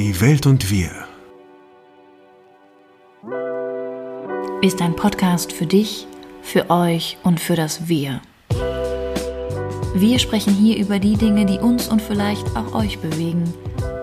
[0.00, 0.88] Die Welt und wir.
[4.62, 6.06] Ist ein Podcast für dich,
[6.40, 8.22] für euch und für das Wir.
[9.94, 13.44] Wir sprechen hier über die Dinge, die uns und vielleicht auch euch bewegen,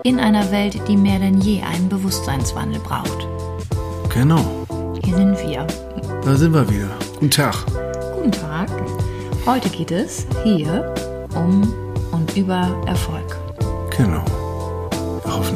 [0.04, 3.26] in einer Welt, die mehr denn je einen Bewusstseinswandel braucht.
[4.14, 4.64] Genau,
[5.04, 5.66] Hier sind wir.
[6.24, 6.96] da sind wir wieder.
[7.14, 7.56] Guten Tag.
[8.14, 8.70] Guten Tag.
[9.44, 10.94] Heute geht es hier
[11.34, 11.74] um
[12.12, 13.17] und über Erfolg.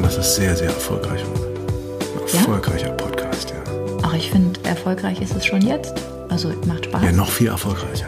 [0.03, 1.57] Hoffen, dass es sehr, sehr erfolgreich wird.
[1.57, 2.39] Ein Ja?
[2.39, 3.73] erfolgreicher Podcast, ja.
[4.03, 5.93] Ach, ich finde, erfolgreich ist es schon jetzt.
[6.29, 7.03] Also macht Spaß.
[7.03, 8.07] Ja, noch viel erfolgreicher.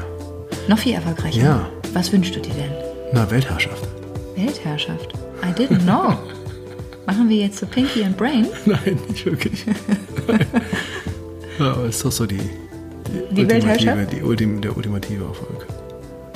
[0.67, 1.41] Noch viel erfolgreicher.
[1.41, 1.69] Ja.
[1.93, 2.71] Was wünschst du dir denn?
[3.13, 3.87] Na, Weltherrschaft.
[4.35, 5.13] Weltherrschaft.
[5.43, 6.17] I didn't know.
[7.05, 8.47] Machen wir jetzt so Pinky and Brain?
[8.65, 9.63] Nein, nicht wirklich.
[11.59, 14.11] ja, aber ist doch so die, Die ultimative, Weltherrschaft?
[14.13, 15.67] die Ultim, der ultimative Erfolg.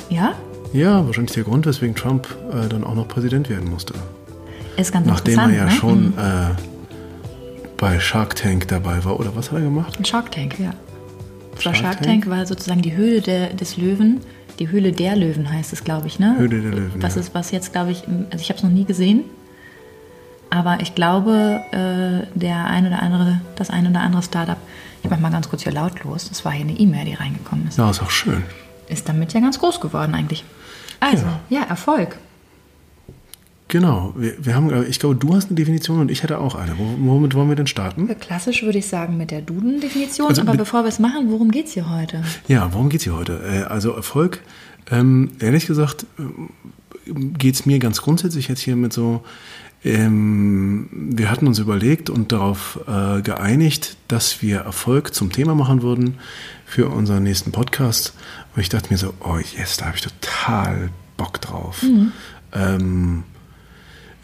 [0.09, 0.35] Ja?
[0.73, 3.95] Ja, wahrscheinlich der Grund, weswegen Trump äh, dann auch noch Präsident werden musste.
[4.79, 5.71] Ist ganz Nachdem er ja ne?
[5.71, 6.13] schon Mhm.
[6.17, 9.19] äh, bei Shark Tank dabei war.
[9.19, 9.97] Oder was hat er gemacht?
[9.99, 10.73] Ein Shark Tank, ja.
[11.55, 14.21] Das war Shark Shark Tank war sozusagen die Höhle der, des Löwen.
[14.59, 16.35] Die Höhle der Löwen heißt es, glaube ich, ne?
[16.37, 17.21] Höhle der Löwen, Was ja.
[17.21, 19.23] ist, was jetzt, glaube ich, also ich habe es noch nie gesehen.
[20.49, 24.57] Aber ich glaube, äh, der ein oder andere, das ein oder andere Startup,
[25.03, 27.77] ich mache mal ganz kurz hier lautlos, das war hier eine E-Mail, die reingekommen ist,
[27.77, 28.43] Ja, ist auch schön.
[28.87, 30.43] ist damit ja ganz groß geworden eigentlich.
[30.99, 32.17] Also, ja, Erfolg.
[33.69, 34.13] Genau.
[34.17, 36.77] Wir, wir haben, äh, ich glaube, du hast eine Definition und ich hätte auch eine.
[36.77, 38.09] Wo- Womit wollen wir denn starten?
[38.19, 41.67] Klassisch würde ich sagen mit der Duden-Definition, Also aber bevor wir es machen, worum geht
[41.67, 42.23] es hier heute?
[42.47, 43.39] Ja, worum geht's hier heute?
[43.43, 44.41] Äh, Also Erfolg,
[44.91, 46.05] ähm, ehrlich gesagt,
[47.05, 49.23] geht es mir ganz grundsätzlich jetzt hier mit so,
[49.83, 55.81] ähm, wir hatten uns überlegt und darauf äh, geeinigt, dass wir Erfolg zum Thema machen
[55.81, 56.15] würden
[56.65, 58.13] für unseren nächsten Podcast.
[58.55, 61.83] Und ich dachte mir so, oh yes, da habe ich total Bock drauf.
[62.51, 63.23] Ähm,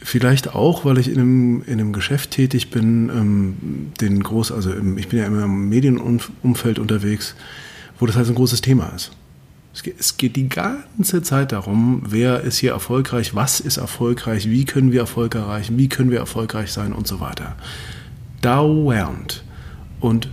[0.06, 4.72] Vielleicht auch, weil ich in einem, in einem Geschäft tätig bin, ähm, den groß, also
[4.72, 7.34] im, ich bin ja immer im Medienumfeld unterwegs,
[7.98, 9.14] wo das halt so ein großes Thema ist.
[9.74, 14.48] Es geht, es geht die ganze Zeit darum, wer ist hier erfolgreich, was ist erfolgreich,
[14.48, 17.56] wie können wir Erfolg erreichen, wie können wir erfolgreich sein und so weiter.
[18.44, 19.44] Dauernd.
[20.02, 20.30] Und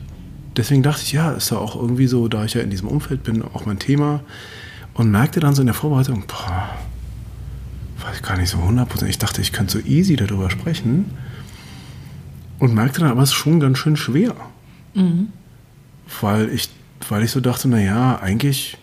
[0.54, 3.22] deswegen dachte ich, ja, ist ja auch irgendwie so, da ich ja in diesem Umfeld
[3.22, 4.21] bin, auch mein Thema.
[4.93, 6.69] Und merkte dann so in der Vorbereitung, boah,
[8.03, 9.07] weiß gar nicht so 100%.
[9.07, 11.07] Ich dachte, ich könnte so easy darüber sprechen.
[12.59, 14.35] Und merkte dann, aber es ist schon ganz schön schwer.
[16.21, 16.69] Weil, ich,
[17.09, 18.77] weil ich so dachte, naja, eigentlich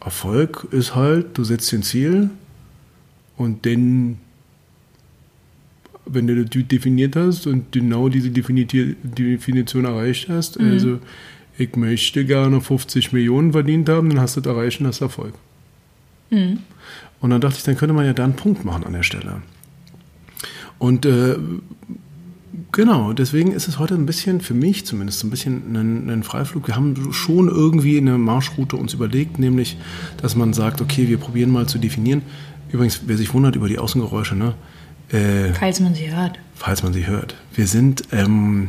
[0.00, 2.30] Erfolg ist halt, du setzt ein Ziel
[3.36, 4.18] und dann,
[6.06, 10.98] wenn du das definiert hast und genau diese Definiti- Definition erreicht hast, also
[11.58, 15.34] ich möchte gerne 50 Millionen verdient haben, dann hast du das erreicht und hast Erfolg.
[17.22, 19.42] Und dann dachte ich, dann könnte man ja da einen Punkt machen an der Stelle.
[20.78, 21.36] Und äh,
[22.72, 26.66] genau, deswegen ist es heute ein bisschen, für mich zumindest, ein bisschen ein, ein Freiflug.
[26.66, 29.78] Wir haben schon irgendwie eine Marschroute uns überlegt, nämlich,
[30.20, 32.22] dass man sagt, okay, wir probieren mal zu definieren.
[32.72, 34.54] Übrigens, wer sich wundert über die Außengeräusche, ne?
[35.10, 36.38] Äh, Falls man sie hört.
[36.56, 37.36] falls man sie hört.
[37.54, 38.68] Wir sind ähm,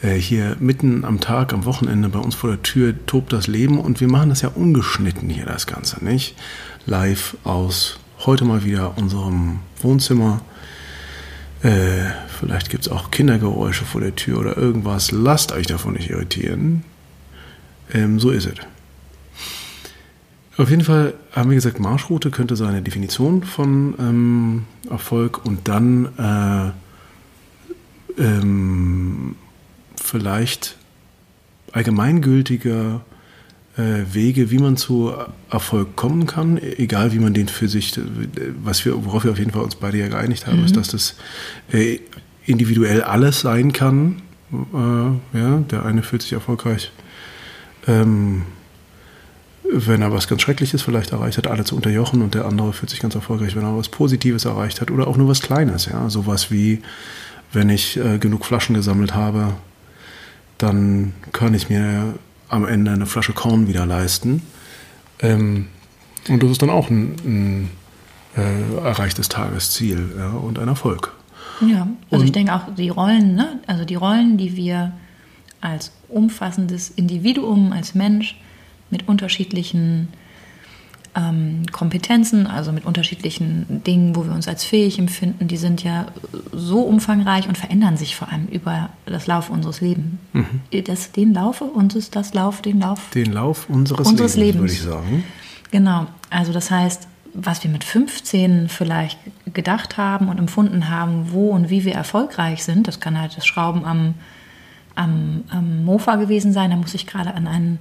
[0.00, 3.78] äh, hier mitten am Tag, am Wochenende bei uns vor der Tür tobt das Leben
[3.78, 6.36] und wir machen das ja ungeschnitten hier, das Ganze, nicht?
[6.86, 10.40] Live aus heute mal wieder unserem Wohnzimmer.
[11.62, 15.10] Äh, vielleicht gibt es auch Kindergeräusche vor der Tür oder irgendwas.
[15.10, 16.84] Lasst euch davon nicht irritieren.
[17.92, 18.54] Ähm, so ist es.
[20.56, 25.66] Auf jeden Fall haben wir gesagt, Marschroute könnte sein eine Definition von ähm, Erfolg und
[25.66, 26.74] dann
[28.16, 29.34] äh, ähm,
[30.00, 30.76] vielleicht
[31.72, 33.15] allgemeingültige äh,
[33.76, 35.12] Wege, wie man zu
[35.50, 38.02] Erfolg kommen kann, egal wie man den für sich, äh,
[38.62, 41.16] was wir, worauf wir auf jeden Fall uns beide ja geeinigt haben, ist, dass das
[41.72, 41.98] äh,
[42.46, 44.22] individuell alles sein kann.
[44.52, 46.90] Äh, ja, der eine fühlt sich erfolgreich.
[47.86, 48.42] Ähm,
[49.70, 52.88] wenn er was ganz Schreckliches vielleicht erreicht hat, alle zu unterjochen und der andere fühlt
[52.88, 56.08] sich ganz erfolgreich, wenn er was Positives erreicht hat oder auch nur was Kleines, ja,
[56.08, 56.80] sowas wie,
[57.52, 59.54] wenn ich äh, genug Flaschen gesammelt habe,
[60.58, 62.14] dann kann ich mir
[62.48, 64.42] am Ende eine Flasche Korn wieder leisten.
[65.20, 65.66] Ähm,
[66.28, 67.70] und das ist dann auch ein, ein
[68.36, 71.12] äh, erreichtes Tagesziel ja, und ein Erfolg.
[71.60, 73.60] Ja, also ich Und- denke auch die Rollen, ne?
[73.66, 74.92] also die Rollen, die wir
[75.60, 78.38] als umfassendes Individuum, als Mensch
[78.90, 80.08] mit unterschiedlichen
[81.16, 86.06] ähm, Kompetenzen, also mit unterschiedlichen Dingen, wo wir uns als fähig empfinden, die sind ja
[86.52, 90.18] so umfangreich und verändern sich vor allem über das Lauf unseres Lebens.
[90.84, 94.78] Das, den Laufe unseres, das Lauf, den Lauf Den Lauf unseres, Unseres Lebens, würde Lebens.
[94.78, 95.24] ich sagen.
[95.70, 99.18] Genau, also das heißt, was wir mit 15 vielleicht
[99.52, 103.46] gedacht haben und empfunden haben, wo und wie wir erfolgreich sind, das kann halt das
[103.46, 104.14] Schrauben am,
[104.94, 106.70] am, am Mofa gewesen sein.
[106.70, 107.78] Da muss ich gerade an einen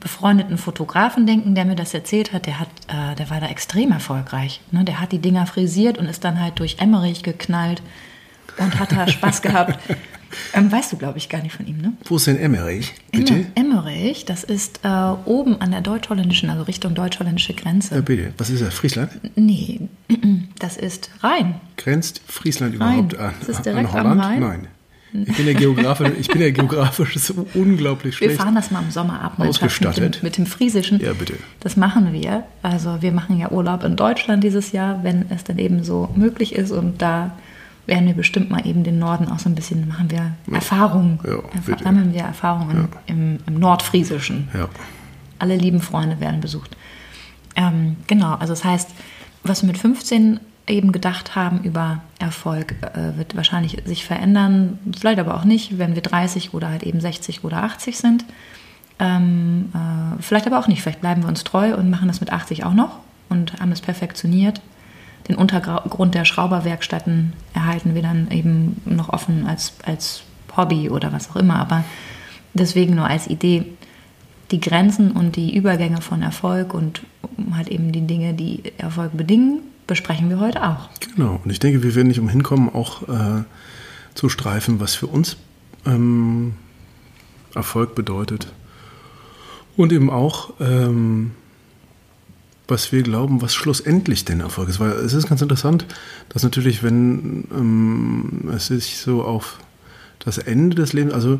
[0.00, 2.46] befreundeten Fotografen denken, der mir das erzählt hat.
[2.46, 4.60] Der, hat, äh, der war da extrem erfolgreich.
[4.70, 4.84] Ne?
[4.84, 7.82] Der hat die Dinger frisiert und ist dann halt durch Emmerich geknallt
[8.58, 9.78] und hat da Spaß gehabt.
[10.52, 11.94] Ähm, weißt du, glaube ich, gar nicht von ihm, ne?
[12.04, 12.92] Wo ist denn Emmerich?
[13.12, 13.46] Bitte?
[13.54, 14.88] Emmerich, das ist äh,
[15.24, 17.94] oben an der deutsch-holländischen, also Richtung deutsch-holländische Grenze.
[17.94, 18.34] Ja, bitte.
[18.36, 18.74] Was ist das?
[18.74, 19.10] Friesland?
[19.36, 19.88] Nee,
[20.58, 21.54] das ist Rhein.
[21.78, 23.28] Grenzt Friesland überhaupt Rhein.
[23.28, 24.22] an, Das ist direkt an am Holland?
[24.22, 24.40] Rhein.
[24.40, 24.66] Nein.
[25.12, 28.42] Ich bin der geografisch, ich bin der geografisch so unglaublich Wir schlecht.
[28.42, 29.38] fahren das mal im Sommer ab.
[29.38, 30.02] Ausgestattet.
[30.02, 31.00] Mit dem, mit dem Friesischen.
[31.00, 31.34] Ja, bitte.
[31.60, 32.44] Das machen wir.
[32.62, 36.54] Also wir machen ja Urlaub in Deutschland dieses Jahr, wenn es dann eben so möglich
[36.54, 36.72] ist.
[36.72, 37.32] Und da
[37.86, 41.18] werden wir bestimmt mal eben den Norden auch so ein bisschen, machen wir Erfahrungen.
[41.26, 41.82] Ja, bitte.
[41.82, 44.48] sammeln wir Erfahrungen im, im Nordfriesischen.
[44.52, 44.68] Ja.
[45.38, 46.76] Alle lieben Freunde werden besucht.
[47.56, 48.90] Ähm, genau, also das heißt,
[49.42, 55.18] was wir mit 15 eben gedacht haben über Erfolg, äh, wird wahrscheinlich sich verändern, vielleicht
[55.18, 58.24] aber auch nicht, wenn wir 30 oder halt eben 60 oder 80 sind.
[58.98, 62.32] Ähm, äh, vielleicht aber auch nicht, vielleicht bleiben wir uns treu und machen das mit
[62.32, 62.98] 80 auch noch
[63.28, 64.60] und haben es perfektioniert.
[65.28, 70.22] Den Untergrund der Schrauberwerkstätten erhalten wir dann eben noch offen als, als
[70.56, 71.84] Hobby oder was auch immer, aber
[72.54, 73.64] deswegen nur als Idee,
[74.50, 77.02] die Grenzen und die Übergänge von Erfolg und
[77.54, 80.88] halt eben die Dinge, die Erfolg bedingen, besprechen wir heute auch.
[81.00, 81.40] Genau.
[81.42, 83.42] Und ich denke, wir werden nicht umhin kommen, auch äh,
[84.14, 85.36] zu streifen, was für uns
[85.84, 86.54] ähm,
[87.54, 88.52] Erfolg bedeutet.
[89.76, 91.32] Und eben auch, ähm,
[92.68, 94.78] was wir glauben, was schlussendlich denn Erfolg ist.
[94.78, 95.86] Weil es ist ganz interessant,
[96.28, 99.58] dass natürlich, wenn ähm, es sich so auf
[100.18, 101.38] das Ende des Lebens, also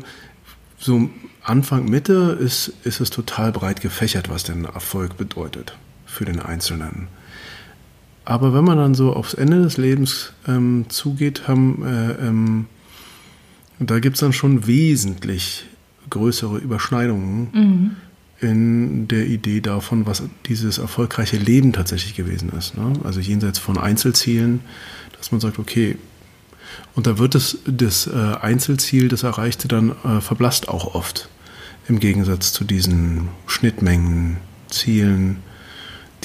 [0.79, 1.09] so
[1.43, 7.09] Anfang, Mitte ist, ist es total breit gefächert, was denn Erfolg bedeutet für den Einzelnen.
[8.29, 12.65] Aber wenn man dann so aufs Ende des Lebens ähm, zugeht, haben, äh, ähm,
[13.79, 15.65] da gibt es dann schon wesentlich
[16.11, 17.95] größere Überschneidungen
[18.39, 22.77] in der Idee davon, was dieses erfolgreiche Leben tatsächlich gewesen ist.
[22.77, 22.93] Ne?
[23.03, 24.59] Also jenseits von Einzelzielen,
[25.17, 25.97] dass man sagt, okay,
[26.93, 31.29] und da wird das, das äh, Einzelziel, das Erreichte, dann äh, verblasst auch oft.
[31.87, 34.37] Im Gegensatz zu diesen Schnittmengen,
[34.69, 35.37] Zielen,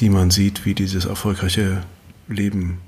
[0.01, 1.83] die man sieht, wie dieses erfolgreiche
[2.29, 2.79] Leben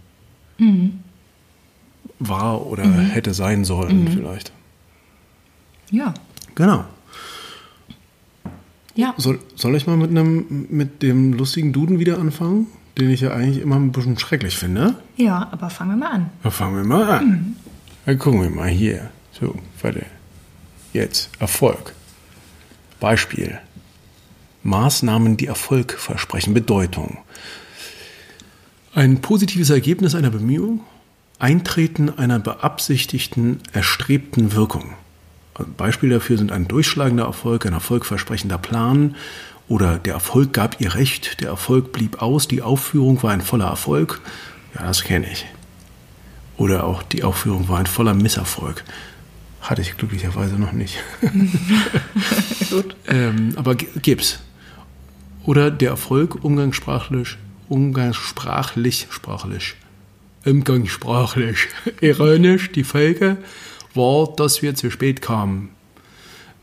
[2.18, 4.52] war oder hätte sein sollen, vielleicht.
[5.90, 6.14] Ja.
[6.54, 6.84] Genau.
[8.94, 9.14] Ja.
[9.18, 12.66] Soll, soll ich mal mit, einem, mit dem lustigen Duden wieder anfangen,
[12.96, 14.94] den ich ja eigentlich immer ein bisschen schrecklich finde?
[15.16, 16.30] Ja, aber fangen wir mal an.
[16.42, 17.56] Dann fangen wir mal an.
[18.06, 19.10] Dann gucken wir mal hier.
[19.38, 20.06] So, warte.
[20.94, 21.92] Jetzt, Erfolg.
[22.98, 23.58] Beispiel.
[24.62, 26.54] Maßnahmen, die Erfolg versprechen.
[26.54, 27.18] Bedeutung.
[28.96, 30.80] Ein positives Ergebnis einer Bemühung.
[31.38, 34.94] Eintreten einer beabsichtigten, erstrebten Wirkung.
[35.76, 39.14] Beispiel dafür sind ein durchschlagender Erfolg, ein erfolgversprechender Plan
[39.68, 43.66] oder der Erfolg gab ihr Recht, der Erfolg blieb aus, die Aufführung war ein voller
[43.66, 44.22] Erfolg.
[44.74, 45.44] Ja, das kenne ich.
[46.56, 48.82] Oder auch die Aufführung war ein voller Misserfolg.
[49.60, 50.96] Hatte ich glücklicherweise noch nicht.
[52.70, 52.96] Gut.
[53.08, 54.38] ähm, aber gibt's.
[55.44, 57.36] Oder der Erfolg umgangssprachlich,
[57.68, 59.74] umgangssprachlich, sprachlich,
[60.44, 61.68] umgangssprachlich,
[62.00, 63.36] ironisch, die Folge
[63.94, 65.70] war, dass wir zu spät kamen.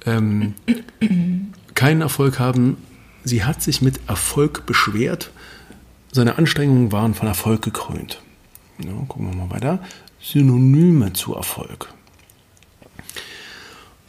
[0.05, 0.53] Ähm,
[1.73, 2.77] keinen Erfolg haben.
[3.23, 5.31] Sie hat sich mit Erfolg beschwert.
[6.11, 8.21] Seine Anstrengungen waren von Erfolg gekrönt.
[8.79, 9.79] Ja, gucken wir mal weiter.
[10.21, 11.89] Synonyme zu Erfolg.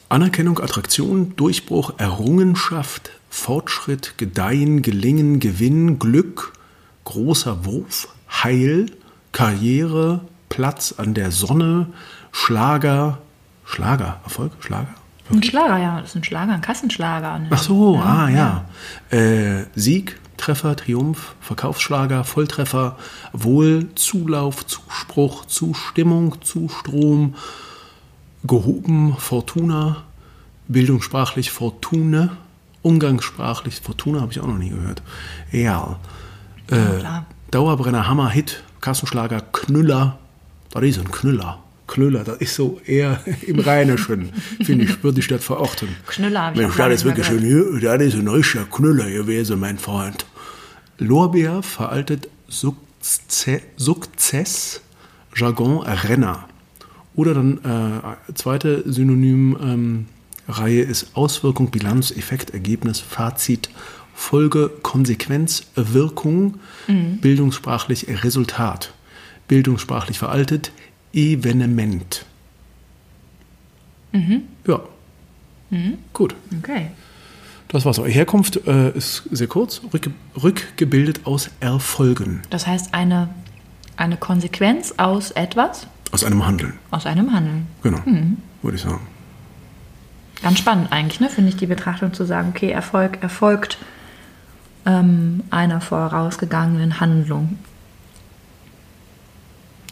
[0.08, 6.52] Anerkennung, Attraktion, Durchbruch, Errungenschaft, Fortschritt, Gedeihen, Gelingen, Gewinn, Glück,
[7.04, 8.86] großer Wurf, Heil,
[9.32, 11.86] Karriere, Platz an der Sonne,
[12.32, 13.18] Schlager,
[13.64, 14.94] Schlager, Erfolg, Schlager?
[15.30, 16.00] Ein Schlager, ja.
[16.00, 17.38] Das ist ein Schlager, ein Kassenschlager.
[17.38, 17.48] Ne?
[17.50, 18.64] Ach so, ah ja.
[19.10, 22.98] Äh, Sieg, Treffer, Triumph, Verkaufsschlager, Volltreffer,
[23.32, 27.34] Wohl, Zulauf, Zuspruch, Zustimmung, Zustrom,
[28.44, 30.02] gehoben, Fortuna,
[30.68, 32.30] bildungssprachlich Fortune,
[32.82, 35.02] umgangssprachlich Fortuna habe ich auch noch nie gehört.
[35.50, 35.98] Ja.
[36.70, 37.02] Äh.
[37.50, 40.18] Dauerbrenner, Hammer, Hit, Kassenschlager, Knüller.
[40.70, 41.60] Das ist ein Knüller.
[41.86, 45.88] Knüller, das ist so eher im Rheinischen, finde ich, würde ich das verorten.
[46.06, 47.80] Knüller habe ich Mensch, das ist wirklich schön.
[47.80, 50.26] Das ist ein neuer Knüller gewesen, mein Freund.
[50.98, 54.80] Lorbeer veraltet Sukze Sukzess,
[55.36, 56.48] Jargon, Renner.
[57.14, 60.06] Oder dann äh, zweite Synonym ähm,
[60.48, 63.70] Reihe ist Auswirkung, Bilanz, Effekt, Ergebnis, Fazit,
[64.14, 68.92] Folge, Konsequenz, Wirkung, bildungssprachlich Resultat,
[69.48, 70.72] bildungssprachlich veraltet,
[71.12, 72.24] Evenement.
[74.66, 74.80] Ja.
[76.12, 76.34] Gut.
[76.58, 76.90] Okay.
[77.68, 77.98] Das war's.
[77.98, 79.80] Herkunft äh, ist sehr kurz.
[79.92, 82.42] Rückge rückgebildet aus Erfolgen.
[82.50, 83.28] Das heißt, eine,
[83.96, 86.74] eine Konsequenz aus etwas, Aus einem Handeln.
[86.92, 87.66] aus einem Handeln.
[87.82, 87.98] Genau.
[88.62, 89.00] Würde ich sagen.
[90.42, 91.28] Ganz spannend eigentlich, ne?
[91.28, 93.78] finde ich, die Betrachtung zu sagen, okay, Erfolg erfolgt
[94.86, 97.58] ähm, einer vorausgegangenen Handlung.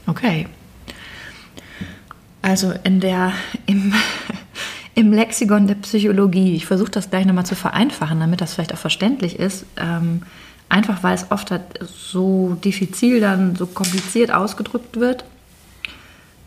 [0.06, 0.46] Okay.
[2.42, 3.32] Also in der,
[3.66, 3.94] im,
[4.94, 8.78] im Lexikon der Psychologie, ich versuche das gleich nochmal zu vereinfachen, damit das vielleicht auch
[8.78, 10.22] verständlich ist, ähm,
[10.68, 15.24] einfach weil es oft halt so diffizil dann, so kompliziert ausgedrückt wird.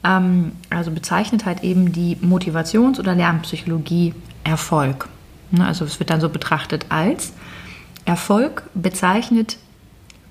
[0.03, 5.07] Ähm, also bezeichnet halt eben die Motivations- oder Lernpsychologie Erfolg.
[5.51, 7.33] Ne, Also es wird dann so betrachtet als
[8.05, 9.57] Erfolg bezeichnet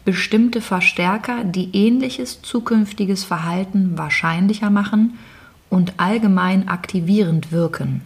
[0.05, 5.19] bestimmte Verstärker, die ähnliches zukünftiges Verhalten wahrscheinlicher machen
[5.71, 8.03] und allgemein aktivierend wirken.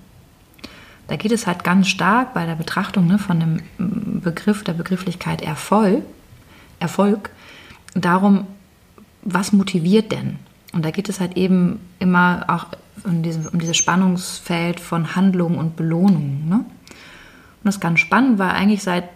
[1.09, 5.43] Da geht es halt ganz stark bei der Betrachtung ne, von dem Begriff der Begrifflichkeit
[5.43, 6.03] Erfolg,
[6.81, 7.31] Erfolg
[7.95, 8.47] darum,
[9.23, 10.37] was motiviert denn?
[10.73, 12.67] Und da geht es halt eben immer auch
[13.05, 16.49] um, diesem, um dieses Spannungsfeld von Handlung und Belohnung.
[16.49, 16.65] Ne?
[17.69, 19.11] Und das ganz spannend, weil eigentlich seit,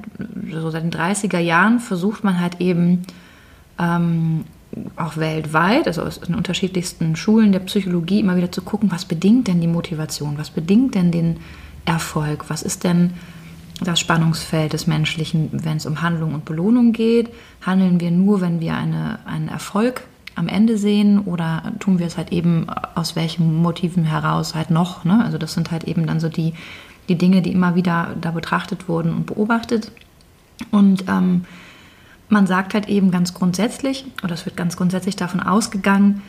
[0.50, 3.00] so seit den 30er Jahren versucht man halt eben
[3.78, 4.44] ähm,
[4.94, 9.48] auch weltweit, also aus den unterschiedlichsten Schulen der Psychologie, immer wieder zu gucken, was bedingt
[9.48, 11.38] denn die Motivation, was bedingt denn den
[11.86, 13.14] Erfolg, was ist denn
[13.80, 17.30] das Spannungsfeld des Menschlichen, wenn es um Handlung und Belohnung geht.
[17.62, 20.02] Handeln wir nur, wenn wir eine, einen Erfolg
[20.34, 25.04] am Ende sehen oder tun wir es halt eben aus welchen Motiven heraus halt noch.
[25.06, 25.24] Ne?
[25.24, 26.52] Also das sind halt eben dann so die,
[27.08, 29.90] die Dinge, die immer wieder da betrachtet wurden und beobachtet.
[30.70, 31.44] Und ähm,
[32.28, 36.22] man sagt halt eben ganz grundsätzlich, oder es wird ganz grundsätzlich davon ausgegangen,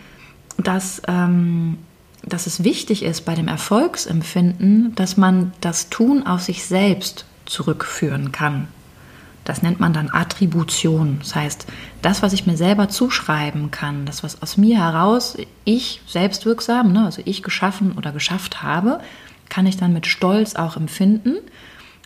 [0.58, 1.78] dass, ähm,
[2.24, 8.32] dass es wichtig ist bei dem Erfolgsempfinden, dass man das Tun auf sich selbst zurückführen
[8.32, 8.68] kann.
[9.44, 11.18] Das nennt man dann Attribution.
[11.20, 11.68] Das heißt,
[12.02, 17.06] das, was ich mir selber zuschreiben kann, das, was aus mir heraus ich selbstwirksam, ne,
[17.06, 19.00] also ich geschaffen oder geschafft habe,
[19.50, 21.36] kann ich dann mit Stolz auch empfinden.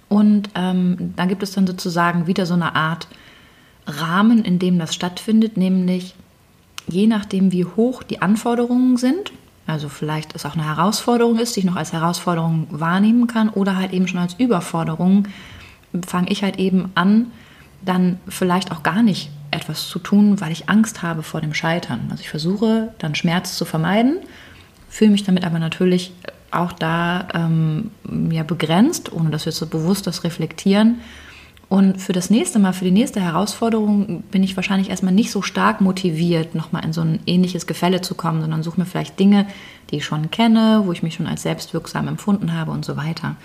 [0.09, 3.07] Und ähm, da gibt es dann sozusagen wieder so eine Art
[3.85, 6.15] Rahmen, in dem das stattfindet, nämlich
[6.87, 9.31] je nachdem, wie hoch die Anforderungen sind,
[9.65, 13.75] also vielleicht es auch eine Herausforderung ist, die ich noch als Herausforderung wahrnehmen kann oder
[13.75, 15.27] halt eben schon als Überforderung,
[16.05, 17.31] fange ich halt eben an,
[17.81, 22.07] dann vielleicht auch gar nicht etwas zu tun, weil ich Angst habe vor dem Scheitern.
[22.09, 24.17] Also ich versuche dann Schmerz zu vermeiden,
[24.89, 26.13] fühle mich damit aber natürlich
[26.51, 27.91] auch da ähm,
[28.31, 30.99] ja, begrenzt, ohne dass wir so bewusst das reflektieren.
[31.69, 35.41] Und für das nächste Mal, für die nächste Herausforderung bin ich wahrscheinlich erstmal nicht so
[35.41, 39.45] stark motiviert, nochmal in so ein ähnliches Gefälle zu kommen, sondern suche mir vielleicht Dinge,
[39.89, 43.35] die ich schon kenne, wo ich mich schon als selbstwirksam empfunden habe und so weiter.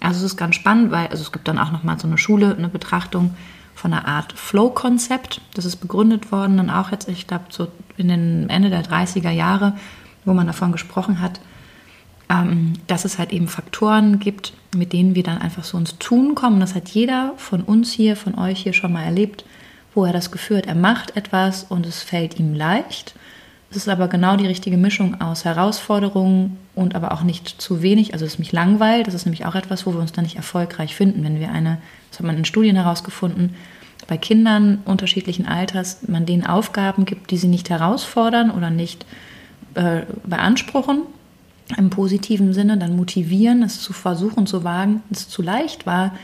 [0.00, 2.54] Also es ist ganz spannend, weil also es gibt dann auch nochmal so eine Schule,
[2.56, 3.34] eine Betrachtung
[3.74, 5.42] von einer Art Flow-Konzept.
[5.52, 9.30] Das ist begründet worden, dann auch jetzt, ich glaube, so in den Ende der 30er
[9.30, 9.74] Jahre,
[10.24, 11.40] wo man davon gesprochen hat,
[12.30, 16.34] ähm, dass es halt eben Faktoren gibt, mit denen wir dann einfach so ins Tun
[16.34, 16.60] kommen.
[16.60, 19.44] Das hat jeder von uns hier, von euch hier schon mal erlebt,
[19.94, 23.14] wo er das Gefühl hat, er macht etwas und es fällt ihm leicht.
[23.70, 28.14] Es ist aber genau die richtige Mischung aus Herausforderungen und aber auch nicht zu wenig,
[28.14, 29.06] also es mich langweilt.
[29.06, 31.78] Das ist nämlich auch etwas, wo wir uns dann nicht erfolgreich finden, wenn wir eine,
[32.10, 33.54] das hat man in Studien herausgefunden,
[34.06, 39.04] bei Kindern unterschiedlichen Alters man denen Aufgaben gibt, die sie nicht herausfordern oder nicht
[39.74, 41.02] äh, beanspruchen,
[41.76, 46.14] im positiven Sinne dann motivieren, es zu versuchen zu wagen, es zu leicht war,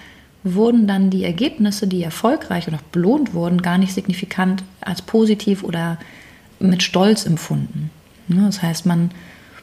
[0.42, 5.62] wurden dann die Ergebnisse, die erfolgreich und auch belohnt wurden, gar nicht signifikant als positiv
[5.64, 5.98] oder
[6.60, 7.90] mit Stolz empfunden.
[8.28, 9.10] Ne, Das heißt, man,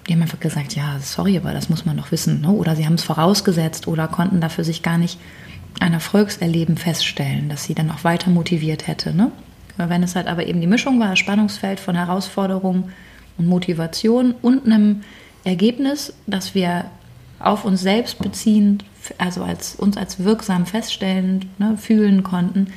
[0.07, 2.41] die haben einfach gesagt, ja, sorry, aber das muss man doch wissen.
[2.41, 2.51] ne?
[2.51, 5.19] Oder sie haben es vorausgesetzt oder konnten dafür sich gar nicht
[5.79, 9.15] ein Erfolgserleben feststellen, das sie dann auch weiter motiviert hätte.
[9.15, 9.31] Ne?
[9.77, 12.89] Wenn es halt aber eben die Mischung war, Spannungsfeld von Herausforderung
[13.37, 15.01] und Motivation und einem
[15.43, 16.85] Ergebnis, das wir
[17.39, 18.85] auf uns selbst beziehend,
[19.17, 22.67] also als uns als wirksam feststellend ne, fühlen konnten,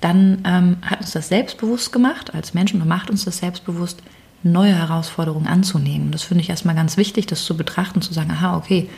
[0.00, 4.02] dann ähm, hat uns das selbstbewusst gemacht als Menschen und macht uns das selbstbewusst,
[4.42, 6.10] neue Herausforderungen anzunehmen.
[6.10, 8.88] Das finde ich erstmal ganz wichtig, das zu betrachten, zu sagen, aha, okay,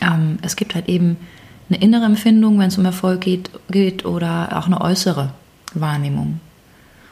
[0.00, 1.16] ähm, es gibt halt eben
[1.68, 5.32] eine innere Empfindung, wenn es um Erfolg geht, geht oder auch eine äußere
[5.74, 6.40] Wahrnehmung.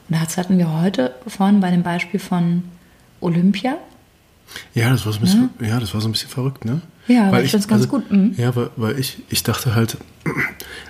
[0.09, 2.65] Und das hatten wir heute vorhin bei dem Beispiel von
[3.21, 3.77] Olympia.
[4.75, 5.69] Ja, das war so ein bisschen, ja?
[5.69, 6.81] ja das war so ein bisschen verrückt, ne?
[7.07, 8.11] Ja, weil ich, finde es ganz also, gut.
[8.11, 8.35] Mhm.
[8.37, 9.97] Ja, weil, weil ich, ich dachte halt,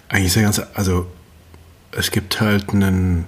[0.08, 1.06] eigentlich ist ja ganz, also
[1.92, 3.26] es gibt halt einen,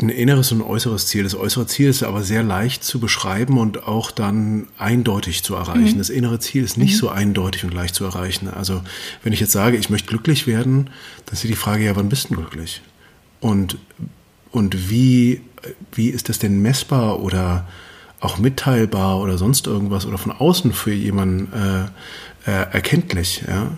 [0.00, 1.24] ein inneres und ein äußeres Ziel.
[1.24, 5.94] Das äußere Ziel ist aber sehr leicht zu beschreiben und auch dann eindeutig zu erreichen.
[5.94, 5.98] Mhm.
[5.98, 6.98] Das innere Ziel ist nicht mhm.
[6.98, 8.48] so eindeutig und leicht zu erreichen.
[8.48, 8.82] Also
[9.22, 10.90] wenn ich jetzt sage, ich möchte glücklich werden,
[11.26, 12.82] dann ist die Frage, ja, wann bist du glücklich?
[13.40, 13.78] Und,
[14.50, 15.42] und wie,
[15.92, 17.66] wie ist das denn messbar oder
[18.20, 23.44] auch mitteilbar oder sonst irgendwas oder von außen für jemanden äh, äh, erkenntlich?
[23.46, 23.72] Ja?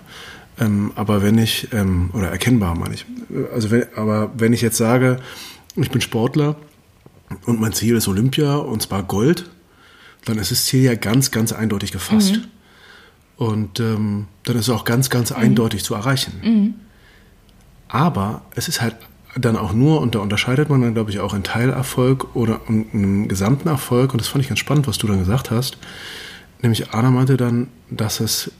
[0.58, 3.06] Ähm, aber wenn ich, ähm, oder erkennbar meine ich,
[3.52, 5.18] also wenn, aber wenn ich jetzt sage,
[5.76, 6.56] ich bin Sportler
[7.46, 9.48] und mein Ziel ist Olympia und zwar Gold,
[10.24, 12.36] dann ist das Ziel ja ganz, ganz eindeutig gefasst.
[12.36, 12.44] Mhm.
[13.36, 15.36] Und ähm, dann ist es auch ganz, ganz mhm.
[15.36, 16.32] eindeutig zu erreichen.
[16.42, 16.74] Mhm.
[17.88, 18.96] Aber es ist halt
[19.36, 23.28] dann auch nur, und da unterscheidet man dann, glaube ich, auch in Teilerfolg oder einem
[23.28, 24.12] gesamten Erfolg.
[24.12, 25.78] Und das fand ich ganz spannend, was du dann gesagt hast.
[26.62, 28.50] Nämlich Anna meinte dann, dass es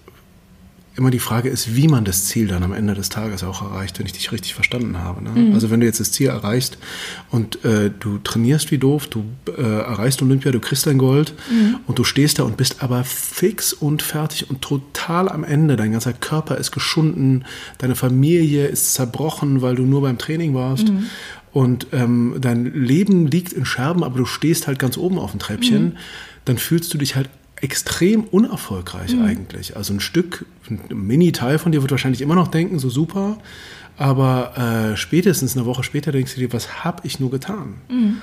[1.00, 3.99] immer die Frage ist, wie man das Ziel dann am Ende des Tages auch erreicht,
[3.99, 5.25] wenn ich dich richtig verstanden habe.
[5.25, 5.30] Ne?
[5.30, 5.54] Mhm.
[5.54, 6.76] Also wenn du jetzt das Ziel erreichst
[7.30, 11.78] und äh, du trainierst wie doof, du äh, erreichst Olympia, du kriegst dein Gold mhm.
[11.87, 15.76] und du stehst da und bist aber fix und fertig und total am Ende.
[15.76, 17.47] Dein ganzer Körper ist geschunden,
[17.78, 20.88] deine Familie ist zerbrochen, weil du nur beim Training warst.
[20.90, 21.07] Mhm.
[21.52, 25.40] Und ähm, dein Leben liegt in Scherben, aber du stehst halt ganz oben auf dem
[25.40, 25.97] Treppchen, mhm.
[26.45, 27.28] dann fühlst du dich halt
[27.60, 29.24] extrem unerfolgreich mhm.
[29.24, 29.76] eigentlich.
[29.76, 33.38] Also ein Stück, ein Mini-Teil von dir wird wahrscheinlich immer noch denken, so super,
[33.96, 37.74] aber äh, spätestens eine Woche später denkst du dir, was habe ich nur getan?
[37.88, 38.16] Mhm.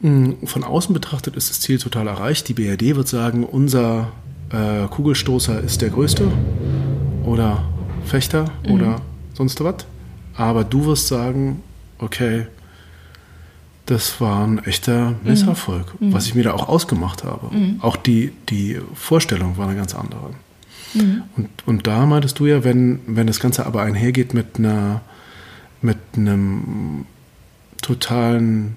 [0.00, 0.46] mhm.
[0.46, 2.48] Von außen betrachtet ist das Ziel total erreicht.
[2.48, 4.12] Die BRD wird sagen, unser
[4.50, 6.30] äh, Kugelstoßer ist der größte
[7.24, 7.64] oder
[8.04, 8.72] Fechter mhm.
[8.72, 9.02] oder
[9.34, 9.86] sonst was.
[10.34, 11.62] Aber du wirst sagen,
[11.98, 12.46] okay,
[13.90, 16.12] das war ein echter Misserfolg, mhm.
[16.12, 17.54] was ich mir da auch ausgemacht habe.
[17.54, 17.78] Mhm.
[17.80, 20.30] Auch die, die Vorstellung war eine ganz andere.
[20.94, 21.22] Mhm.
[21.36, 25.02] Und, und da meintest du ja, wenn, wenn das Ganze aber einhergeht mit einer
[25.82, 27.06] mit einem
[27.80, 28.76] totalen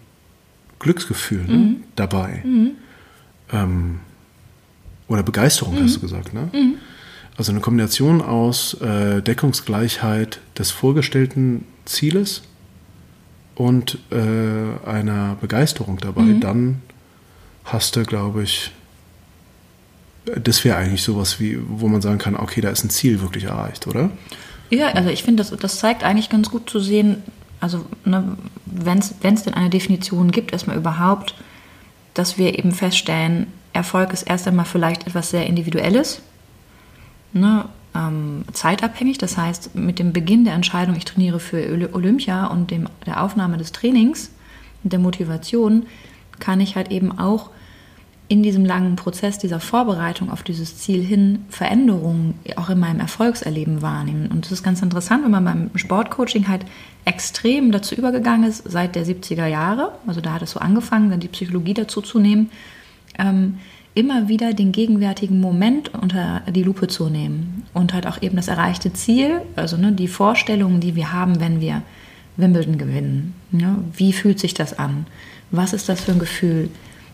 [0.80, 1.76] Glücksgefühl ne, mhm.
[1.96, 2.42] dabei.
[2.46, 2.72] Mhm.
[3.52, 4.00] Ähm,
[5.08, 6.02] oder Begeisterung, hast du mhm.
[6.02, 6.50] gesagt, ne?
[7.36, 12.44] Also eine Kombination aus äh, Deckungsgleichheit des vorgestellten Zieles
[13.56, 16.40] und äh, einer Begeisterung dabei, mhm.
[16.40, 16.82] dann
[17.66, 18.72] hast du, glaube ich,
[20.26, 23.46] das wäre eigentlich sowas wie, wo man sagen kann, okay, da ist ein Ziel wirklich
[23.46, 24.10] erreicht, oder?
[24.70, 27.24] Ja, also ich finde, das, das zeigt eigentlich ganz gut zu sehen,
[27.60, 31.36] also ne, wenn es denn eine Definition gibt, erstmal überhaupt,
[32.14, 36.22] dass wir eben feststellen, Erfolg ist erst einmal vielleicht etwas sehr Individuelles.
[37.34, 37.66] Ne?
[37.96, 39.18] Ähm, zeitabhängig.
[39.18, 43.58] Das heißt, mit dem Beginn der Entscheidung, ich trainiere für Olympia und dem, der Aufnahme
[43.58, 44.32] des Trainings
[44.84, 45.86] und der Motivation,
[46.40, 47.50] kann ich halt eben auch
[48.28, 53.82] in diesem langen Prozess dieser Vorbereitung auf dieses Ziel hin Veränderungen auch in meinem Erfolgserleben
[53.82, 54.28] wahrnehmen.
[54.32, 56.66] Und das ist ganz interessant, wenn man beim Sportcoaching halt
[57.06, 61.20] extrem dazu übergegangen ist, seit der 70er Jahre, also da hat es so angefangen, dann
[61.20, 62.50] die Psychologie dazu zu nehmen,
[63.20, 63.60] ähm,
[63.96, 68.48] immer wieder den gegenwärtigen Moment unter die Lupe zu nehmen und halt auch eben das
[68.48, 71.84] erreichte Ziel, also ne, die Vorstellungen, die wir haben, wenn wir
[72.36, 73.36] Wimbledon gewinnen.
[73.52, 75.06] Ja, wie fühlt sich das an?
[75.52, 76.70] Was ist das für ein Gefühl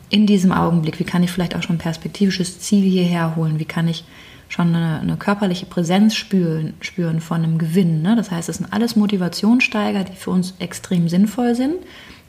[0.09, 0.99] in diesem Augenblick?
[0.99, 3.59] Wie kann ich vielleicht auch schon ein perspektivisches Ziel hierher holen?
[3.59, 4.05] Wie kann ich
[4.47, 8.01] schon eine, eine körperliche Präsenz spüren, spüren von einem Gewinn?
[8.01, 8.15] Ne?
[8.15, 11.75] Das heißt, es sind alles Motivationssteiger, die für uns extrem sinnvoll sind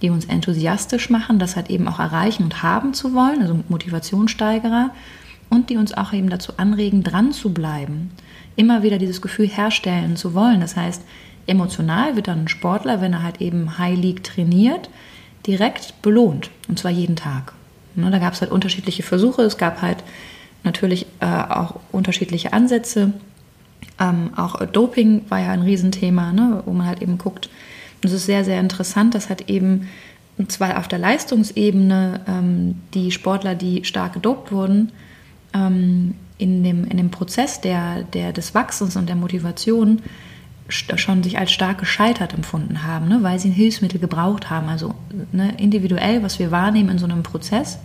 [0.02, 4.90] die uns enthusiastisch machen, das halt eben auch erreichen und haben zu wollen, also Motivationssteigerer,
[5.50, 8.10] und die uns auch eben dazu anregen, dran zu bleiben,
[8.56, 10.60] immer wieder dieses Gefühl herstellen zu wollen.
[10.60, 11.02] Das heißt,
[11.46, 14.88] emotional wird dann ein Sportler, wenn er halt eben High League trainiert,
[15.46, 17.52] direkt belohnt, und zwar jeden Tag.
[17.96, 19.98] Ne, da gab es halt unterschiedliche Versuche, es gab halt
[20.62, 23.12] natürlich äh, auch unterschiedliche Ansätze.
[23.98, 27.50] Ähm, auch Doping war ja ein Riesenthema, ne, wo man halt eben guckt,
[28.02, 29.88] es ist sehr, sehr interessant, dass halt eben
[30.48, 34.92] zwar auf der Leistungsebene ähm, die Sportler, die stark gedopt wurden,
[35.52, 40.00] ähm, in, dem, in dem Prozess der, der, des Wachsens und der Motivation
[40.68, 44.68] schon sich als stark gescheitert empfunden haben, ne, weil sie ein Hilfsmittel gebraucht haben.
[44.68, 44.94] Also
[45.32, 47.78] ne, individuell, was wir wahrnehmen in so einem Prozess,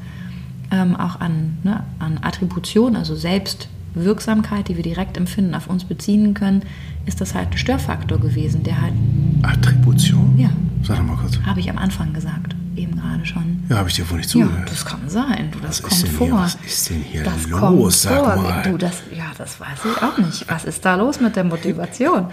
[0.71, 6.34] ähm, auch an, ne, an Attribution, also Selbstwirksamkeit, die wir direkt empfinden, auf uns beziehen
[6.36, 6.62] können,
[7.06, 8.94] ist das halt ein Störfaktor gewesen, der halt.
[9.44, 10.38] Attribution?
[10.38, 10.50] Ja.
[10.84, 11.39] Sag doch mal kurz.
[11.46, 13.63] Habe ich am Anfang gesagt, eben gerade schon.
[13.70, 14.60] Ja, habe ich dir wohl nicht zugehört.
[14.60, 15.50] Ja, das kann sein.
[15.52, 16.28] Du, das was kommt vor.
[16.28, 18.02] Hier, was ist denn hier das los?
[18.04, 18.36] Sag vor.
[18.36, 18.63] mal.
[18.63, 20.46] Du, das, ja, das weiß ich auch nicht.
[20.50, 22.28] Was ist da los mit der Motivation?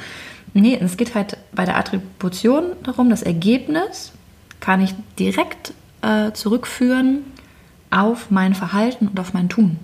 [0.54, 4.12] Nee, es geht halt bei der Attribution darum, das Ergebnis
[4.60, 7.24] kann ich direkt äh, zurückführen
[7.90, 9.78] auf mein Verhalten und auf mein Tun.